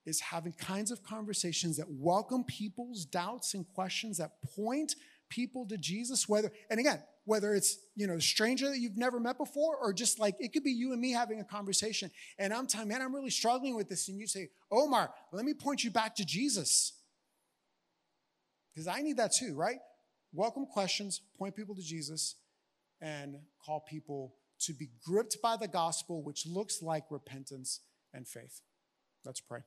is 0.07 0.20
having 0.20 0.53
kinds 0.53 0.90
of 0.90 1.03
conversations 1.03 1.77
that 1.77 1.87
welcome 1.90 2.44
people's 2.44 3.05
doubts 3.05 3.55
and 3.55 3.66
questions 3.74 4.18
that 4.18 4.31
point 4.57 4.94
people 5.29 5.66
to 5.66 5.77
Jesus, 5.77 6.29
whether, 6.29 6.51
and 6.70 6.81
again, 6.81 7.03
whether 7.24 7.55
it's, 7.55 7.77
you 7.94 8.07
know, 8.07 8.14
a 8.14 8.20
stranger 8.20 8.68
that 8.70 8.79
you've 8.79 8.96
never 8.96 9.20
met 9.20 9.37
before, 9.37 9.77
or 9.77 9.92
just 9.92 10.18
like 10.18 10.35
it 10.38 10.53
could 10.53 10.64
be 10.64 10.70
you 10.70 10.92
and 10.92 11.01
me 11.01 11.12
having 11.12 11.40
a 11.40 11.44
conversation. 11.44 12.11
And 12.38 12.55
I'm 12.55 12.66
telling, 12.66 12.88
man, 12.88 13.03
I'm 13.03 13.14
really 13.14 13.31
struggling 13.31 13.77
with 13.77 13.88
this. 13.88 14.09
And 14.09 14.18
you 14.18 14.27
say, 14.27 14.48
Omar, 14.70 15.12
let 15.33 15.44
me 15.44 15.53
point 15.53 15.85
you 15.85 15.90
back 15.90 16.16
to 16.16 16.24
Jesus. 16.24 16.94
Because 18.74 18.87
I 18.87 19.03
need 19.03 19.18
that 19.18 19.33
too, 19.33 19.55
right? 19.55 19.79
Welcome 20.33 20.64
questions, 20.64 21.20
point 21.38 21.55
people 21.55 21.74
to 21.74 21.83
Jesus, 21.83 22.37
and 23.01 23.37
call 23.65 23.81
people 23.89 24.35
to 24.61 24.73
be 24.73 24.89
gripped 25.05 25.41
by 25.43 25.57
the 25.57 25.69
gospel, 25.69 26.23
which 26.23 26.47
looks 26.47 26.83
like 26.83 27.05
repentance 27.11 27.81
and 28.13 28.27
faith. 28.27 28.61
Let's 29.25 29.41
pray. 29.41 29.61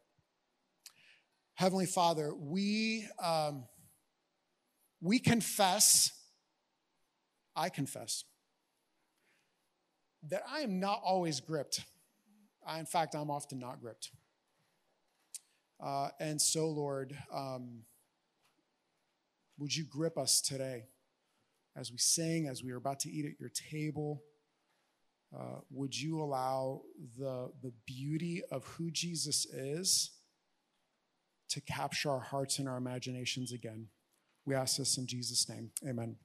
Heavenly 1.56 1.86
Father, 1.86 2.34
we, 2.34 3.08
um, 3.24 3.66
we 5.02 5.20
confess, 5.20 6.12
I 7.56 7.70
confess, 7.70 8.24
that 10.30 10.44
I 10.50 10.62
am 10.62 10.80
not 10.80 11.02
always 11.04 11.40
gripped. 11.40 11.86
I, 12.66 12.80
in 12.80 12.86
fact, 12.86 13.16
I'm 13.16 13.32
often 13.32 13.60
not 13.60 13.82
gripped. 13.82 14.12
Uh, 15.80 16.10
and 16.20 16.40
so, 16.40 16.68
Lord, 16.70 17.18
um, 17.34 17.84
would 19.58 19.76
you 19.76 19.84
grip 19.86 20.18
us 20.18 20.42
today 20.42 20.86
as 21.76 21.92
we 21.92 21.98
sing, 21.98 22.48
as 22.48 22.64
we 22.64 22.72
are 22.72 22.78
about 22.78 23.00
to 23.02 23.10
eat 23.10 23.26
at 23.26 23.40
your 23.40 23.50
table? 23.50 24.24
Uh, 25.38 25.60
would 25.70 25.98
you 25.98 26.22
allow 26.22 26.82
the, 27.18 27.52
the 27.62 27.72
beauty 27.86 28.42
of 28.52 28.66
who 28.66 28.92
Jesus 28.92 29.46
is 29.46 30.12
to 31.50 31.62
capture 31.62 32.10
our 32.10 32.20
hearts 32.20 32.60
and 32.60 32.68
our 32.68 32.78
imaginations 32.78 33.52
again? 33.54 33.88
We 34.46 34.56
ask 34.56 34.78
this 34.78 34.98
in 34.98 35.08
Jesus' 35.08 35.48
name. 35.48 35.72
Amen. 35.88 36.18